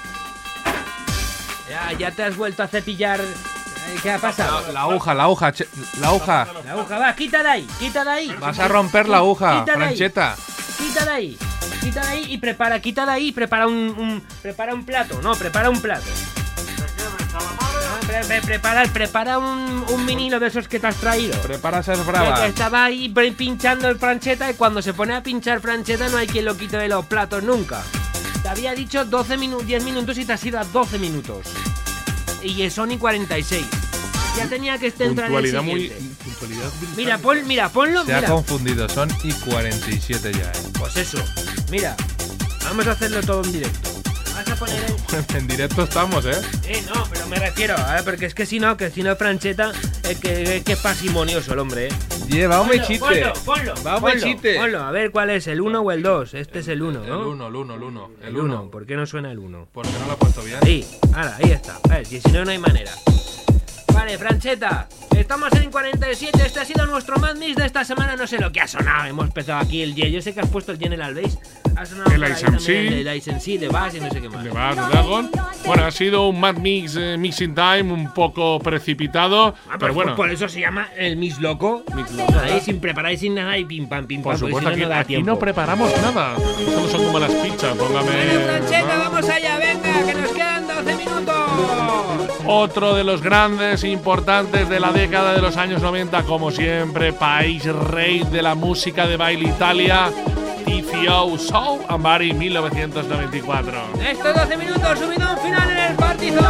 Ya, 1.69 1.93
ya 1.93 2.11
te 2.11 2.23
has 2.25 2.37
vuelto 2.37 2.63
a 2.63 2.69
cepillar. 2.69 3.21
Eh, 3.21 3.97
¿Qué 4.03 4.11
ha 4.11 4.19
pasado? 4.19 4.71
La 4.73 4.83
aguja, 4.83 5.15
la 5.15 5.25
aguja, 5.25 5.53
che- 5.53 5.69
la 6.01 6.09
aguja. 6.09 6.47
La 6.65 6.73
aguja, 6.73 6.99
va, 6.99 7.15
quita 7.15 7.43
de 7.43 7.49
ahí, 7.49 7.67
quita 7.79 8.05
de 8.05 8.11
ahí. 8.11 8.37
Vas 8.39 8.59
a 8.59 8.69
romper 8.69 9.09
la 9.09 9.19
aguja, 9.19 9.61
Quita 9.61 9.65
de 9.79 9.85
ahí, 9.85 9.97
Francheta. 9.97 10.37
Quita 10.79 11.05
de 11.05 11.11
ahí, 11.11 11.39
quita 11.81 12.03
de 12.03 12.09
ahí 12.09 12.25
y 12.33 12.39
prepara, 12.39 12.81
quita 12.81 13.07
de 13.07 13.13
ahí 13.13 13.29
y 13.29 13.33
prepara 13.33 13.67
un, 13.67 13.75
un- 13.99 14.23
prepara 14.43 14.75
un 14.75 14.85
plato, 14.85 15.21
no, 15.23 15.35
prepara 15.35 15.71
un 15.71 15.81
plato. 15.81 16.07
Ah, 17.35 17.99
pre- 18.07 18.25
pre- 18.25 18.43
prepara, 18.43 18.85
prepara 18.93 19.39
un, 19.39 19.85
un 19.89 20.07
vinilo 20.07 20.41
de 20.41 20.49
esos 20.49 20.69
que 20.69 20.79
te 20.81 20.87
has 20.87 20.97
traído. 20.97 21.41
Prepara 21.43 21.83
que 21.83 21.95
bravas. 21.97 22.41
estaba 22.49 22.85
ahí 22.85 23.09
pinchando 23.37 23.89
el 23.89 23.99
francheta 23.99 24.51
y 24.51 24.55
cuando 24.55 24.83
se 24.83 24.93
pone 24.95 25.15
a 25.15 25.23
pinchar 25.23 25.61
francheta 25.61 26.09
no 26.09 26.17
hay 26.17 26.27
quien 26.27 26.45
lo 26.45 26.57
quite 26.57 26.77
de 26.77 26.89
los 26.89 27.07
platos 27.07 27.43
nunca. 27.43 27.83
Te 28.43 28.49
había 28.49 28.73
dicho 28.75 29.05
12 29.05 29.37
minutos, 29.37 29.67
10 29.67 29.85
minutos 29.85 30.19
y 30.19 30.25
te 30.25 30.33
has 30.33 30.45
ido 30.45 30.59
a 30.59 30.65
12 30.65 30.99
minutos. 30.99 31.47
Y 32.43 32.69
son 32.71 32.91
y 32.91 32.99
46. 32.99 33.65
Ya 34.37 34.47
tenía 34.49 34.79
que 34.79 34.87
estar 34.89 35.07
entrar 35.09 35.27
el 35.29 35.33
Puntualidad 35.35 35.63
muy. 35.63 35.81
siguiente. 35.83 36.25
Puntualidad 36.25 36.71
Mira, 36.97 37.19
pon, 37.19 37.47
mira, 37.47 37.69
ponlo, 37.69 38.05
Se 38.07 38.15
ha 38.15 38.25
confundido, 38.25 38.89
son 38.89 39.11
y 39.23 39.33
47 39.33 40.33
ya, 40.33 40.39
eh. 40.39 40.53
Pues 40.79 40.97
eso. 40.97 41.19
Mira, 41.71 41.97
vamos 42.65 42.87
a 42.87 42.93
hacerlo 42.93 43.21
todo 43.23 43.45
en 43.45 43.53
directo. 43.53 43.91
Vas 44.35 44.49
a 44.49 44.57
poner 44.57 44.85
el... 44.85 45.37
en 45.37 45.47
directo 45.47 45.83
estamos, 45.85 46.25
¿eh? 46.27 46.41
Eh, 46.67 46.83
no, 46.93 47.05
pero 47.13 47.27
me 47.27 47.37
refiero, 47.37 47.75
ver, 47.77 48.05
porque 48.05 48.27
es 48.27 48.35
que 48.35 48.47
si 48.47 48.59
no, 48.59 48.77
que 48.77 48.91
si 48.91 49.03
no 49.03 49.15
Francheta, 49.17 49.73
es 50.09 50.19
que, 50.19 50.57
es 50.57 50.65
que 50.65 50.73
es 50.73 50.79
pasimonioso 50.79 51.53
el 51.53 51.59
hombre, 51.61 51.89
¿eh? 51.89 51.93
Lleva 52.29 52.61
un 52.61 52.69
mechite. 52.69 52.99
Ponlo, 52.99 53.33
ponlo, 53.45 53.75
Va 53.87 53.97
un 53.97 54.01
ponlo, 54.03 54.15
mechite. 54.15 54.57
ponlo, 54.57 54.81
a 54.83 54.91
ver 54.91 55.11
cuál 55.11 55.31
es, 55.31 55.47
el 55.47 55.61
1 55.61 55.81
o 55.81 55.93
el 55.93 56.03
2. 56.03 56.35
Este 56.35 56.61
es 56.61 56.69
el 56.69 56.83
1, 56.83 57.01
¿no? 57.05 57.21
El 57.21 57.27
1, 57.27 57.47
el 57.49 57.55
1, 57.57 57.75
el 57.75 57.83
1. 57.83 58.11
El 58.23 58.37
1, 58.37 58.71
¿por 58.71 58.87
qué 58.87 58.97
no 58.97 59.07
suena 59.07 59.31
el 59.31 59.39
1? 59.39 59.69
Porque 59.73 59.91
no 59.93 60.07
lo 60.07 60.13
he 60.15 60.17
puesto 60.17 60.43
bien. 60.43 60.59
Ahí, 60.63 60.87
ahora, 61.15 61.37
ahí 61.43 61.51
está. 61.53 61.79
A 61.85 61.97
ver, 61.97 62.07
si 62.07 62.21
si 62.21 62.31
no, 62.31 62.45
no 62.45 62.51
hay 62.51 62.59
manera. 62.59 62.93
Vale, 63.93 64.19
Francheta, 64.19 64.89
estamos 65.17 65.53
en 65.53 65.71
47. 65.71 66.43
Este 66.45 66.61
ha 66.61 66.65
sido 66.65 66.87
nuestro 66.87 67.19
Mad 67.19 67.37
Mix 67.37 67.57
de 67.57 67.67
esta 67.67 67.85
semana. 67.85 68.17
No 68.17 68.27
sé 68.27 68.39
lo 68.39 68.51
que 68.53 68.61
ha 68.61 68.69
sonado. 68.69 69.07
Hemos 69.07 69.27
empezado 69.27 69.61
aquí 69.61 69.83
el 69.83 69.95
Ye. 69.95 70.11
Yo 70.11 70.23
sé 70.23 70.35
que 70.35 70.41
has 70.41 70.49
puesto 70.49 70.73
el. 70.73 70.79
Ha 71.77 71.87
sonado 71.87 72.13
El 72.13 72.23
Ice 72.33 72.45
también 72.45 72.55
MC. 72.55 72.69
El 72.69 73.05
de 73.05 73.17
Ice 73.17 73.33
MC, 73.33 73.59
de 73.59 73.69
Bass 73.69 73.95
y 73.95 74.01
no 74.01 74.11
sé 74.11 74.21
qué 74.21 74.29
más. 74.29 74.45
de 74.45 74.51
Bad 74.51 74.77
Dragon. 74.91 75.31
Bueno, 75.67 75.85
ha 75.85 75.91
sido 75.91 76.29
un 76.29 76.41
Mad 76.41 76.57
Mix 76.57 76.97
eh, 76.97 77.17
Mixing 77.19 77.55
Time 77.55 77.93
un 77.93 78.13
poco 78.13 78.59
precipitado. 78.61 79.55
Ah, 79.69 79.77
pero 79.79 79.79
pues, 79.79 79.95
bueno, 79.95 80.17
por 80.17 80.31
eso 80.31 80.49
se 80.49 80.61
llama 80.61 80.89
el 80.97 81.17
Mix 81.17 81.41
Loco. 81.41 81.85
Ahí 82.43 82.61
sin 82.61 82.81
preparar 82.81 83.13
y 83.13 83.17
sin 83.17 83.35
nada 83.35 83.57
y 83.57 83.65
pim 83.65 83.89
pam, 83.89 84.07
pim 84.07 84.23
pam. 84.23 84.33
por 84.33 84.41
porque 84.41 84.53
supuesto, 84.55 84.71
aquí, 84.71 84.81
no, 84.83 84.89
da 84.89 84.99
aquí 84.99 85.23
no 85.23 85.39
preparamos 85.39 85.91
nada. 86.03 86.37
Solo 86.37 86.89
son 86.89 87.05
como 87.05 87.19
las 87.19 87.33
pizzas. 87.33 87.77
Póngame. 87.77 88.11
Francheta, 88.11 88.99
vamos 88.99 89.29
allá, 89.29 89.59
venga, 89.59 90.05
que 90.05 90.15
nos 90.15 90.31
quedan 90.33 90.67
12 90.67 90.97
minutos. 90.97 91.20
Otro 92.53 92.97
de 92.97 93.05
los 93.05 93.23
grandes 93.23 93.85
e 93.85 93.89
importantes 93.91 94.69
de 94.69 94.81
la 94.81 94.91
década 94.91 95.33
de 95.35 95.41
los 95.41 95.57
años 95.57 95.81
90, 95.83 96.25
como 96.25 96.51
siempre, 96.51 97.13
país 97.13 97.65
rey 97.65 98.25
de 98.25 98.43
la 98.43 98.57
música 98.57 99.07
de 99.07 99.17
baile 99.17 99.51
Italia, 99.51 100.11
TCO 100.65 101.39
Soul 101.39 101.83
and 101.89 102.03
Body 102.03 102.33
1994. 102.33 103.73
Estos 104.05 104.35
12 104.35 104.57
minutos, 104.57 104.99
subido 104.99 105.29
a 105.29 105.33
un 105.35 105.39
final 105.39 105.71
en 105.71 105.79
el 105.79 105.95
partido. 105.95 106.41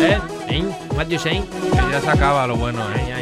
¿Eh? 0.00 0.18
¿Eh? 0.48 0.64
What 0.96 1.08
you 1.08 1.18
saying? 1.18 1.44
Que 1.44 1.92
ya 1.92 2.00
se 2.00 2.08
acaba 2.08 2.46
lo 2.46 2.56
bueno, 2.56 2.80
¿eh? 2.94 3.15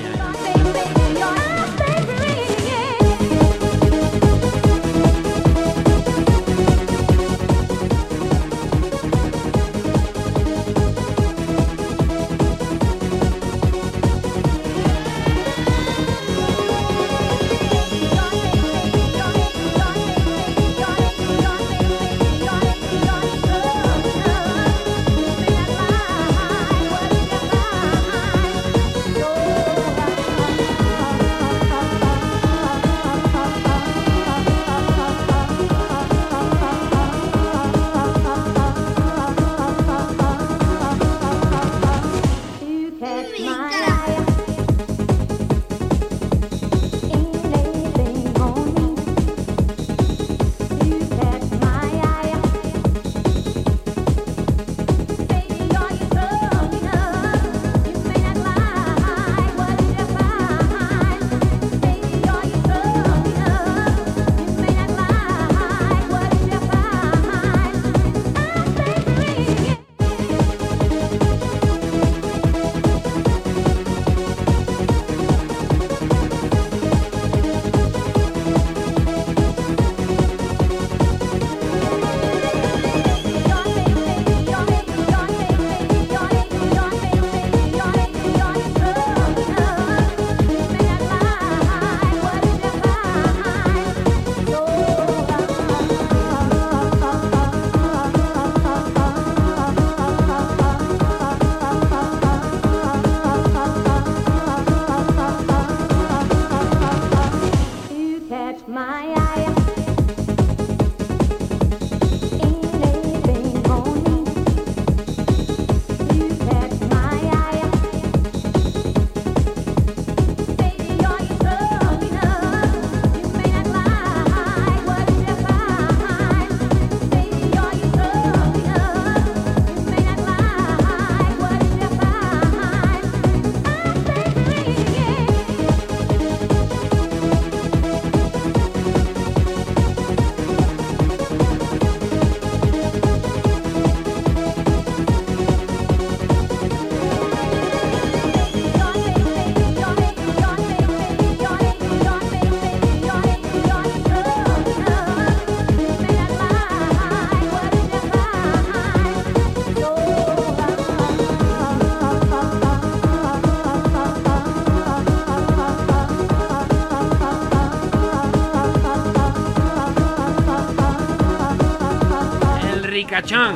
Ricachón. 173.14 173.54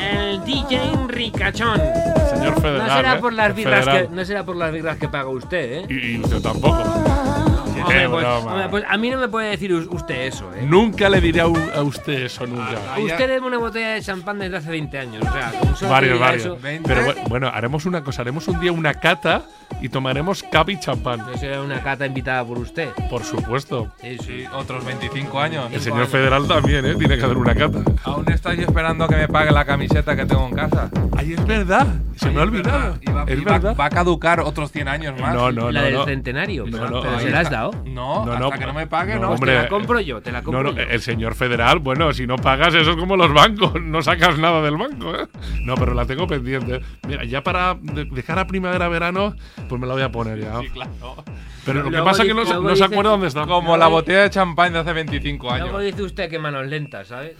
El 0.00 0.42
DJ 0.42 0.80
Ricachón. 1.08 1.78
Señor 2.30 2.58
Federal. 2.62 2.86
No 2.88 2.96
será 2.96 3.14
¿eh? 3.14 3.18
por 3.20 3.32
las 3.34 3.54
birras 3.54 3.86
que 3.86 4.08
no 4.10 4.24
será 4.24 4.42
por 4.44 4.56
las 4.56 4.72
birras 4.72 4.96
que 4.96 5.06
paga 5.06 5.28
usted, 5.28 5.72
¿eh? 5.80 5.86
Y, 5.90 6.12
y 6.16 6.20
usted 6.22 6.40
tampoco. 6.40 6.78
Hombre, 6.78 8.08
pues, 8.08 8.26
hombre, 8.26 8.68
pues 8.70 8.84
a 8.88 8.96
mí 8.96 9.10
no 9.10 9.18
me 9.18 9.28
puede 9.28 9.50
decir 9.50 9.70
us- 9.74 9.86
usted 9.90 10.22
eso. 10.22 10.49
Nunca 10.66 11.08
le 11.08 11.20
diré 11.20 11.40
a, 11.40 11.44
a 11.44 11.82
usted 11.82 12.24
eso, 12.24 12.46
nunca. 12.46 12.76
Usted 12.98 13.28
debe 13.28 13.46
una 13.46 13.58
botella 13.58 13.94
de 13.94 14.02
champán 14.02 14.38
desde 14.38 14.56
hace 14.58 14.70
20 14.70 14.98
años, 14.98 15.24
o 15.28 15.32
sea, 15.32 15.50
con 15.58 15.76
solo 15.76 15.78
que 15.78 15.86
Varios, 15.86 16.14
diga 16.14 16.26
varios. 16.26 16.46
eso- 16.46 16.58
Pero 16.86 17.02
bu- 17.06 17.28
bueno, 17.28 17.48
haremos 17.48 17.86
una 17.86 18.02
cosa. 18.02 18.22
Haremos 18.22 18.46
un 18.48 18.60
día 18.60 18.72
una 18.72 18.94
cata 18.94 19.42
y 19.80 19.88
tomaremos 19.88 20.44
y 20.66 20.78
champán. 20.80 21.20
Eso 21.34 21.46
era 21.46 21.62
una 21.62 21.82
cata 21.82 22.04
invitada 22.06 22.44
por 22.44 22.58
usted. 22.58 22.90
Por 23.08 23.24
supuesto. 23.24 23.92
Sí, 24.00 24.16
sí. 24.18 24.44
Otros 24.52 24.84
25 24.84 25.40
años. 25.40 25.72
El 25.72 25.80
señor 25.80 26.06
federal 26.06 26.46
también, 26.46 26.84
¿eh? 26.86 26.94
Tiene 26.96 27.16
que 27.16 27.24
hacer 27.24 27.36
una 27.36 27.54
cata. 27.54 27.78
Aún 28.04 28.30
estoy 28.30 28.60
esperando 28.60 29.04
a 29.04 29.08
que 29.08 29.16
me 29.16 29.28
pague 29.28 29.50
la 29.52 29.64
camiseta 29.64 30.14
que 30.16 30.26
tengo 30.26 30.46
en 30.48 30.54
casa. 30.54 30.90
Ay, 31.16 31.32
es 31.34 31.44
verdad. 31.46 31.86
Se 32.16 32.30
me 32.30 32.40
ha 32.40 32.42
olvidado. 32.42 32.98
Y 33.00 33.10
va, 33.10 33.24
Es 33.26 33.40
va- 33.46 33.52
verdad. 33.52 33.76
va 33.78 33.84
a 33.86 33.90
caducar 33.90 34.40
otros 34.40 34.70
100 34.72 34.88
años 34.88 35.18
más. 35.20 35.34
No, 35.34 35.50
no, 35.52 35.70
la 35.70 35.80
no, 35.80 35.86
del 35.86 35.94
no. 35.94 36.04
centenario. 36.04 36.64
No, 36.66 36.72
pero 36.72 36.90
no, 36.90 37.00
pero 37.00 37.16
ahí 37.16 37.24
¿se 37.24 37.30
la 37.30 37.38
has 37.38 37.44
está. 37.44 37.56
dado? 37.56 37.70
No, 37.86 38.24
No, 38.26 38.32
hasta 38.32 38.38
no, 38.38 38.50
que 38.50 38.66
no 38.66 38.74
me 38.74 38.86
pague, 38.86 39.14
no, 39.14 39.20
no. 39.22 39.30
hombre. 39.32 39.52
Te 39.56 39.62
la 39.62 39.68
compro 39.68 40.00
yo, 40.00 40.20
te 40.20 40.32
la 40.32 40.42
compro 40.42 40.49
No, 40.50 40.62
no, 40.62 40.70
el 40.70 41.00
señor 41.00 41.34
federal, 41.34 41.78
bueno, 41.78 42.12
si 42.12 42.26
no 42.26 42.36
pagas, 42.36 42.74
eso 42.74 42.90
es 42.90 42.96
como 42.96 43.16
los 43.16 43.32
bancos, 43.32 43.80
no 43.80 44.02
sacas 44.02 44.38
nada 44.38 44.60
del 44.62 44.76
banco, 44.76 45.14
¿eh? 45.14 45.26
No, 45.64 45.74
pero 45.76 45.94
la 45.94 46.04
tengo 46.06 46.26
pendiente. 46.26 46.80
Mira, 47.06 47.24
ya 47.24 47.42
para 47.42 47.74
de, 47.80 48.04
de 48.04 48.22
cara 48.22 48.42
a 48.42 48.46
primavera-verano, 48.46 49.34
pues 49.68 49.80
me 49.80 49.86
la 49.86 49.94
voy 49.94 50.02
a 50.02 50.10
poner 50.12 50.40
ya. 50.40 50.60
Sí, 50.60 50.68
claro. 50.70 50.90
Pero 51.64 51.82
lo 51.82 51.90
que 51.90 51.98
pasa 52.02 52.22
es 52.22 52.28
que 52.28 52.34
no, 52.34 52.40
dice- 52.40 52.76
se- 52.76 52.84
acuerda 52.84 53.10
dónde 53.10 53.26
está. 53.28 53.46
Como 53.46 53.76
la 53.76 53.86
botella 53.86 54.22
de 54.22 54.30
champán 54.30 54.72
de 54.72 54.78
hace 54.78 54.92
25 54.94 55.50
años. 55.50 55.68
Luego 55.70 55.80
dice 55.80 56.02
usted 56.02 56.30
que 56.30 56.38
manos 56.38 56.66
lentas, 56.66 57.08
¿sabes? 57.08 57.36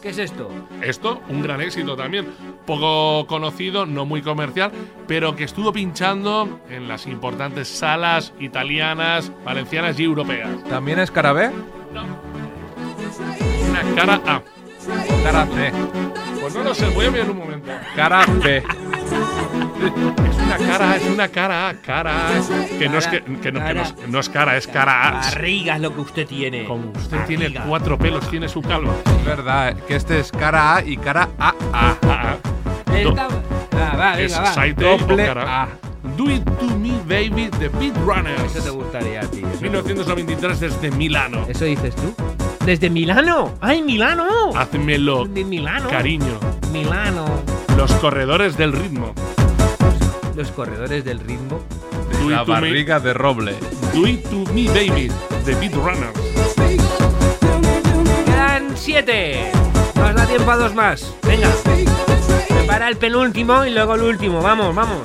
¿Qué 0.00 0.10
es 0.10 0.18
esto? 0.18 0.50
Esto, 0.82 1.20
un 1.28 1.42
gran 1.42 1.60
éxito 1.60 1.96
también. 1.96 2.28
Poco 2.64 3.26
conocido, 3.26 3.86
no 3.86 4.06
muy 4.06 4.22
comercial, 4.22 4.70
pero 5.08 5.34
que 5.34 5.44
estuvo 5.44 5.72
pinchando 5.72 6.60
en 6.68 6.86
las 6.86 7.06
importantes 7.06 7.68
salas 7.68 8.32
italianas, 8.38 9.32
valencianas 9.44 9.98
y 9.98 10.04
europeas. 10.04 10.62
¿También 10.68 11.00
es 11.00 11.10
cara 11.10 11.32
B? 11.32 11.50
Una 13.70 13.94
cara 13.96 14.20
A. 14.26 14.36
¿O 14.38 15.22
cara 15.24 15.46
C? 15.46 15.72
Pues 16.40 16.54
no 16.54 16.62
lo 16.62 16.74
sé, 16.74 16.88
voy 16.90 17.06
a 17.06 17.10
mirar 17.10 17.30
un 17.30 17.38
momento. 17.38 17.70
Cara 17.96 18.24
B. 18.42 18.62
Es 19.86 20.36
una 20.38 20.56
cara, 20.58 20.96
es 20.96 21.02
una 21.08 21.28
cara 21.28 21.68
A, 21.68 21.74
cara 21.74 22.28
A. 22.28 22.32
Que 22.78 22.88
no 22.88 22.98
es 22.98 23.06
que, 23.08 23.20
que 23.22 23.52
no, 23.52 23.64
que 23.64 23.74
no 23.74 23.82
es, 23.82 23.94
no 24.08 24.18
es 24.20 24.28
cara, 24.28 24.56
es 24.56 24.66
cara 24.66 25.08
A. 25.08 25.12
Barriga 25.12 25.76
es 25.76 25.80
lo 25.82 25.94
que 25.94 26.00
usted 26.00 26.26
tiene. 26.26 26.64
Como 26.64 26.90
usted 26.92 27.18
tiene 27.26 27.52
cuatro 27.66 27.98
pelos, 27.98 28.28
tiene 28.30 28.48
su 28.48 28.62
calva. 28.62 28.94
Es 29.18 29.24
verdad, 29.24 29.74
que 29.86 29.96
este 29.96 30.20
es 30.20 30.30
cara 30.30 30.76
A 30.76 30.84
y 30.84 30.96
cara 30.96 31.28
ah. 31.38 31.54
Esta- 32.94 33.28
Ah, 33.74 33.96
va, 33.98 34.20
Es 34.20 34.30
venga, 34.36 34.42
va. 34.50 34.54
side 34.54 34.86
A 34.86 34.94
o 34.94 34.98
Doble 34.98 35.26
cara 35.26 35.62
A. 35.64 35.68
Do 36.16 36.30
It 36.30 36.44
To 36.44 36.66
Me 36.76 36.92
Baby 37.06 37.48
The 37.58 37.68
Beat 37.68 37.96
Runners. 38.04 38.54
Eso 38.54 38.62
te 38.64 38.70
gustaría 38.70 39.20
a 39.20 39.24
ti. 39.24 39.38
eso. 39.38 39.60
1993 39.62 40.60
desde 40.60 40.90
Milano. 40.92 41.44
¿Eso 41.48 41.64
dices 41.64 41.94
tú? 41.96 42.14
¿Desde 42.64 42.90
Milano? 42.90 43.54
¡Ay, 43.60 43.82
Milano! 43.82 44.26
Házmelo, 44.54 45.24
De 45.24 45.44
Milano. 45.44 45.88
cariño. 45.88 46.38
Milano. 46.72 47.24
Los 47.76 47.92
corredores 47.94 48.56
del 48.56 48.72
ritmo. 48.72 49.12
Los 50.34 50.50
corredores 50.50 51.04
del 51.04 51.20
ritmo. 51.20 51.60
Do 52.12 52.30
La 52.30 52.44
Me, 52.44 52.52
barriga 52.52 53.00
de 53.00 53.12
roble. 53.12 53.54
Do 53.92 54.06
It 54.06 54.22
To 54.30 54.50
Me 54.52 54.66
Baby 54.66 55.10
The 55.44 55.54
Beat 55.56 55.74
Runners. 55.74 56.18
Quedan 58.24 58.76
siete. 58.76 59.50
Nos 59.94 60.14
da 60.14 60.26
tiempo 60.26 60.50
a 60.50 60.56
dos 60.56 60.74
más. 60.74 61.14
Venga. 61.26 61.48
Prepara 62.48 62.88
el 62.88 62.96
penúltimo 62.96 63.64
y 63.64 63.70
luego 63.70 63.94
el 63.94 64.02
último. 64.02 64.40
Vamos, 64.40 64.74
vamos. 64.74 64.98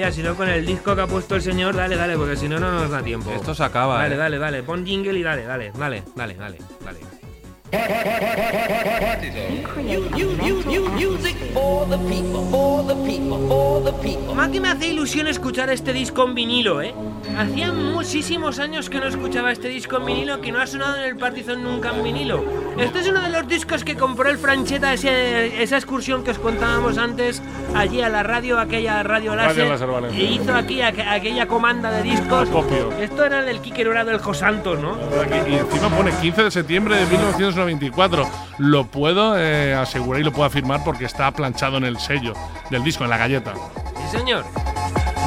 Cambiar, 0.00 0.12
si 0.14 0.22
no 0.22 0.34
con 0.34 0.48
el 0.48 0.64
disco 0.64 0.96
que 0.96 1.02
ha 1.02 1.06
puesto 1.06 1.34
el 1.34 1.42
señor, 1.42 1.76
dale, 1.76 1.94
dale, 1.94 2.16
porque 2.16 2.34
si 2.34 2.48
no, 2.48 2.58
no 2.58 2.72
nos 2.72 2.90
da 2.90 3.02
tiempo. 3.02 3.30
Esto 3.32 3.54
se 3.54 3.62
acaba, 3.62 3.98
Dale, 3.98 4.14
eh. 4.14 4.18
dale, 4.18 4.38
dale. 4.38 4.62
Pon 4.62 4.86
jingle 4.86 5.18
y 5.18 5.22
dale, 5.22 5.44
dale, 5.44 5.72
dale, 5.76 6.02
dale, 6.16 6.34
dale, 6.36 6.58
dale. 6.82 7.00
Más 14.34 14.48
que 14.48 14.60
me 14.60 14.68
hace 14.70 14.86
ilusión 14.86 15.26
escuchar 15.26 15.68
este 15.68 15.92
disco 15.92 16.24
en 16.24 16.34
vinilo, 16.34 16.80
¿eh? 16.80 16.94
Hacía 17.40 17.72
muchísimos 17.72 18.58
años 18.58 18.90
que 18.90 19.00
no 19.00 19.06
escuchaba 19.06 19.50
este 19.50 19.68
disco 19.68 19.96
en 19.96 20.04
vinilo, 20.04 20.42
que 20.42 20.52
no 20.52 20.60
ha 20.60 20.66
sonado 20.66 20.96
en 20.96 21.04
el 21.04 21.16
Partizan 21.16 21.62
nunca 21.64 21.88
en 21.90 22.02
vinilo. 22.02 22.44
Este 22.78 22.98
es 23.00 23.08
uno 23.08 23.22
de 23.22 23.30
los 23.30 23.48
discos 23.48 23.82
que 23.82 23.96
compró 23.96 24.28
el 24.28 24.36
Francheta, 24.36 24.92
ese- 24.92 25.62
esa 25.62 25.76
excursión 25.76 26.22
que 26.22 26.32
os 26.32 26.38
contábamos 26.38 26.98
antes, 26.98 27.42
allí 27.74 28.02
a 28.02 28.10
la 28.10 28.22
radio, 28.22 28.58
aquella 28.58 29.02
radio 29.02 29.34
Radio 29.34 29.66
láser, 29.70 29.88
Valencia. 29.88 30.20
e 30.20 30.32
hizo 30.32 30.54
aquí 30.54 30.80
aqu- 30.80 31.06
aquella 31.08 31.46
comanda 31.48 31.90
de 31.90 32.02
discos. 32.02 32.46
Acopio. 32.48 32.92
Esto 33.00 33.24
era 33.24 33.42
del 33.42 33.60
Quique 33.62 33.84
Dorado 33.84 34.10
del 34.10 34.18
Josantos, 34.20 34.78
¿no? 34.78 34.98
Y 35.48 35.54
encima 35.54 35.88
pone 35.88 36.10
15 36.20 36.42
de 36.44 36.50
septiembre 36.50 36.96
de 36.96 37.06
1994. 37.06 38.28
Lo 38.58 38.84
puedo 38.86 39.34
eh, 39.38 39.72
asegurar 39.74 40.20
y 40.20 40.24
lo 40.24 40.32
puedo 40.32 40.44
afirmar 40.44 40.84
porque 40.84 41.06
está 41.06 41.30
planchado 41.30 41.78
en 41.78 41.84
el 41.84 41.98
sello 41.98 42.34
del 42.70 42.82
disco, 42.84 43.04
en 43.04 43.10
la 43.10 43.16
galleta. 43.16 43.54
Sí, 44.10 44.18
señor. 44.18 44.44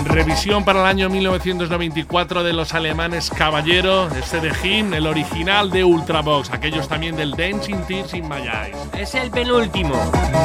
Revisión 0.05 0.65
para 0.65 0.81
el 0.81 0.85
año 0.85 1.09
1994 1.09 2.43
de 2.43 2.53
los 2.53 2.73
alemanes 2.73 3.29
Caballero, 3.29 4.09
este 4.09 4.39
de 4.39 4.51
Hin, 4.63 4.93
el 4.93 5.07
original 5.07 5.69
de 5.69 5.83
Ultravox, 5.83 6.51
aquellos 6.51 6.87
también 6.87 7.15
del 7.15 7.31
Dancing 7.31 7.83
Tears 7.87 8.13
in 8.13 8.27
My 8.27 8.41
Eyes. 8.41 8.77
Es 8.97 9.15
el 9.15 9.31
penúltimo. 9.31 9.95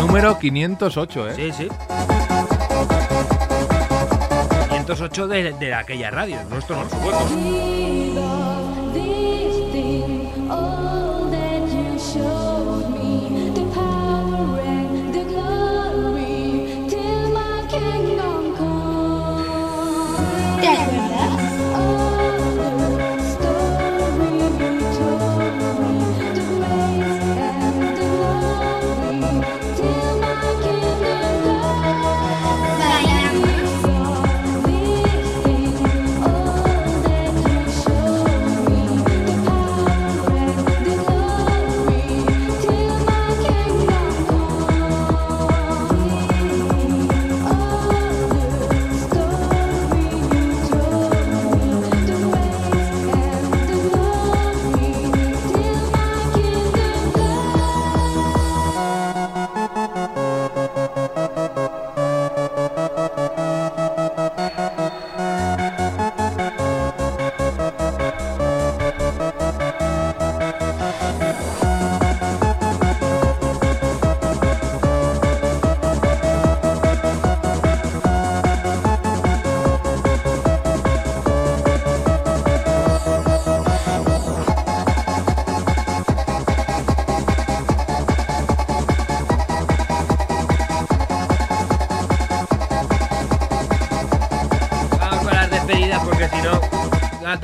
Número 0.01 0.39
508, 0.39 1.29
¿eh? 1.29 1.35
Sí, 1.37 1.53
sí. 1.53 1.69
508 4.71 5.29
de, 5.29 5.53
de 5.53 5.75
aquella 5.75 6.11
radio, 6.11 6.39
nuestro, 6.49 6.77
por 6.77 6.91
supuesto. 6.91 8.38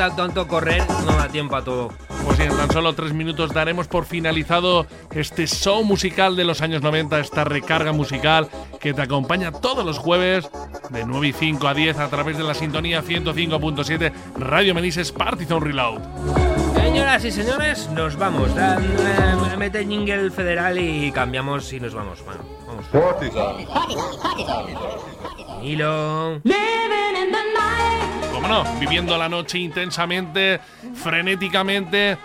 A 0.04 0.08
tal 0.08 0.16
tanto 0.16 0.46
correr, 0.46 0.82
no 1.06 1.16
da 1.16 1.28
tiempo 1.28 1.56
a 1.56 1.64
todo. 1.64 1.90
Pues 2.26 2.38
en 2.38 2.54
tan 2.54 2.70
solo 2.70 2.94
tres 2.94 3.14
minutos 3.14 3.54
daremos 3.54 3.88
por 3.88 4.04
finalizado 4.04 4.86
este 5.12 5.46
show 5.46 5.82
musical 5.82 6.36
de 6.36 6.44
los 6.44 6.60
años 6.60 6.82
90, 6.82 7.20
esta 7.20 7.44
recarga 7.44 7.92
musical 7.92 8.48
que 8.80 8.92
te 8.92 9.00
acompaña 9.00 9.50
todos 9.50 9.84
los 9.84 9.96
jueves 9.96 10.50
de 10.90 11.06
9 11.06 11.28
y 11.28 11.32
5 11.32 11.68
a 11.68 11.72
10 11.72 11.98
a 11.98 12.08
través 12.08 12.36
de 12.36 12.44
la 12.44 12.52
sintonía 12.52 13.02
105.7 13.02 14.12
Radio 14.36 14.74
Menises 14.74 15.10
Partizan 15.10 15.62
Reload. 15.62 16.02
Señoras 16.74 17.24
y 17.24 17.30
señores, 17.30 17.88
nos 17.90 18.16
vamos. 18.16 18.54
Dan, 18.54 18.84
eh, 18.84 19.56
mete 19.56 19.86
jingle 19.86 20.30
federal 20.30 20.78
y 20.78 21.10
cambiamos 21.12 21.72
y 21.72 21.80
nos 21.80 21.94
vamos. 21.94 22.22
Bueno, 22.24 22.42
vamos. 22.66 22.84
Hilo. 25.62 26.42
Cómo 26.42 27.53
viviendo 28.80 29.16
la 29.16 29.28
noche 29.28 29.58
intensamente, 29.58 30.60
frenéticamente, 30.94 32.18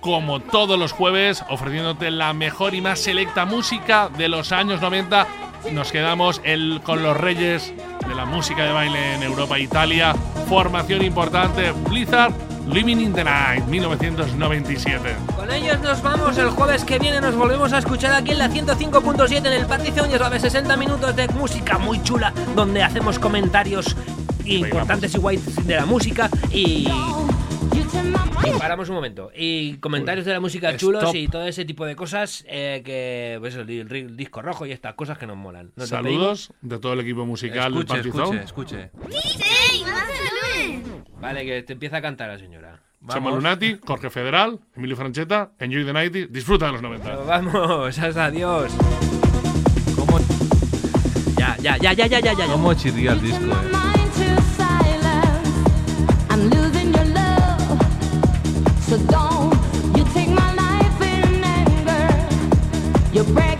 como 0.00 0.40
todos 0.40 0.78
los 0.78 0.92
jueves, 0.92 1.44
ofreciéndote 1.48 2.10
la 2.10 2.32
mejor 2.32 2.74
y 2.74 2.80
más 2.80 2.98
selecta 3.00 3.44
música 3.44 4.08
de 4.16 4.28
los 4.28 4.52
años 4.52 4.80
90. 4.80 5.26
Nos 5.72 5.92
quedamos 5.92 6.40
el- 6.44 6.80
con 6.84 7.02
los 7.02 7.16
reyes 7.16 7.72
de 8.06 8.14
la 8.14 8.26
música 8.26 8.64
de 8.64 8.72
baile 8.72 9.14
en 9.14 9.22
Europa 9.22 9.56
e 9.56 9.62
Italia. 9.62 10.14
Formación 10.48 11.02
importante, 11.02 11.72
Blizzard, 11.88 12.32
Living 12.68 12.96
in 12.98 13.12
the 13.14 13.24
Night, 13.24 13.64
1997. 13.66 15.14
Con 15.36 15.50
ellos 15.50 15.80
nos 15.80 16.02
vamos. 16.02 16.36
El 16.38 16.50
jueves 16.50 16.84
que 16.84 16.98
viene 16.98 17.20
nos 17.20 17.34
volvemos 17.34 17.72
a 17.72 17.78
escuchar 17.78 18.12
aquí 18.14 18.32
en 18.32 18.38
la 18.38 18.48
105.7 18.48 19.46
en 19.48 19.54
el 19.54 19.66
Partición. 19.66 20.10
Ya 20.10 20.18
sabes, 20.18 20.42
60 20.42 20.76
minutos 20.76 21.14
de 21.16 21.28
música 21.28 21.78
muy 21.78 22.02
chula 22.02 22.32
donde 22.54 22.82
hacemos 22.82 23.18
comentarios 23.18 23.96
importantes 24.44 25.14
y 25.14 25.18
guays 25.18 25.66
de 25.66 25.76
la 25.76 25.86
música 25.86 26.28
y. 26.50 26.86
y 26.88 28.58
paramos 28.58 28.88
un 28.88 28.94
momento. 28.96 29.30
Y 29.36 29.74
comentarios 29.78 30.26
de 30.26 30.32
la 30.32 30.40
música 30.40 30.76
chulos 30.76 31.02
Stop. 31.04 31.16
y 31.16 31.28
todo 31.28 31.46
ese 31.46 31.64
tipo 31.64 31.84
de 31.86 31.96
cosas 31.96 32.44
eh, 32.48 32.82
que. 32.84 33.36
Pues 33.40 33.54
el, 33.56 33.68
el- 33.70 33.92
el 33.92 34.16
disco 34.16 34.42
rojo 34.42 34.66
y 34.66 34.72
estas 34.72 34.94
cosas 34.94 35.18
que 35.18 35.26
nos 35.26 35.36
molan. 35.36 35.72
Saludos 35.78 36.52
de 36.60 36.78
todo 36.78 36.92
el 36.94 37.00
equipo 37.00 37.24
musical 37.26 37.72
del 37.72 37.82
Escuche, 37.82 38.00
escuche, 38.08 38.42
escuche. 38.44 38.90
despedimos. 39.08 39.94
Vale, 41.20 41.44
que 41.44 41.62
te 41.62 41.72
empieza 41.72 41.96
a 41.98 42.02
cantar 42.02 42.28
la 42.28 42.38
señora. 42.38 42.80
Chema 43.08 43.30
Lunati, 43.30 43.76
Jorge 43.86 44.08
Federal, 44.08 44.58
Emilio 44.74 44.96
Franchetta, 44.96 45.50
Enjoy 45.58 45.84
the 45.84 45.92
Night, 45.92 46.12
disfruta 46.30 46.66
de 46.66 46.72
los 46.72 46.80
90. 46.82 47.04
Pero 47.04 47.24
vamos, 47.26 47.98
adiós. 48.16 48.72
Ya, 51.36 51.56
ya, 51.60 51.76
ya, 51.76 51.92
ya, 51.92 52.06
ya, 52.06 52.20
ya, 52.20 52.32
ya. 52.32 52.46
¿Cómo 52.46 52.72
chirría 52.74 53.12
el 53.12 53.20
disco, 53.20 53.44
eh? 53.44 53.83
So 58.94 59.00
don't 59.06 59.52
you 59.96 60.04
take 60.14 60.28
my 60.28 60.54
life 60.54 61.00
in 61.02 61.42
anger. 61.42 62.06
You're 63.12 63.24
breaking 63.24 63.53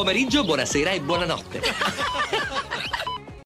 pomeriggio, 0.00 0.44
buonasera 0.44 0.92
e 0.92 1.00
buonanotte. 1.02 1.60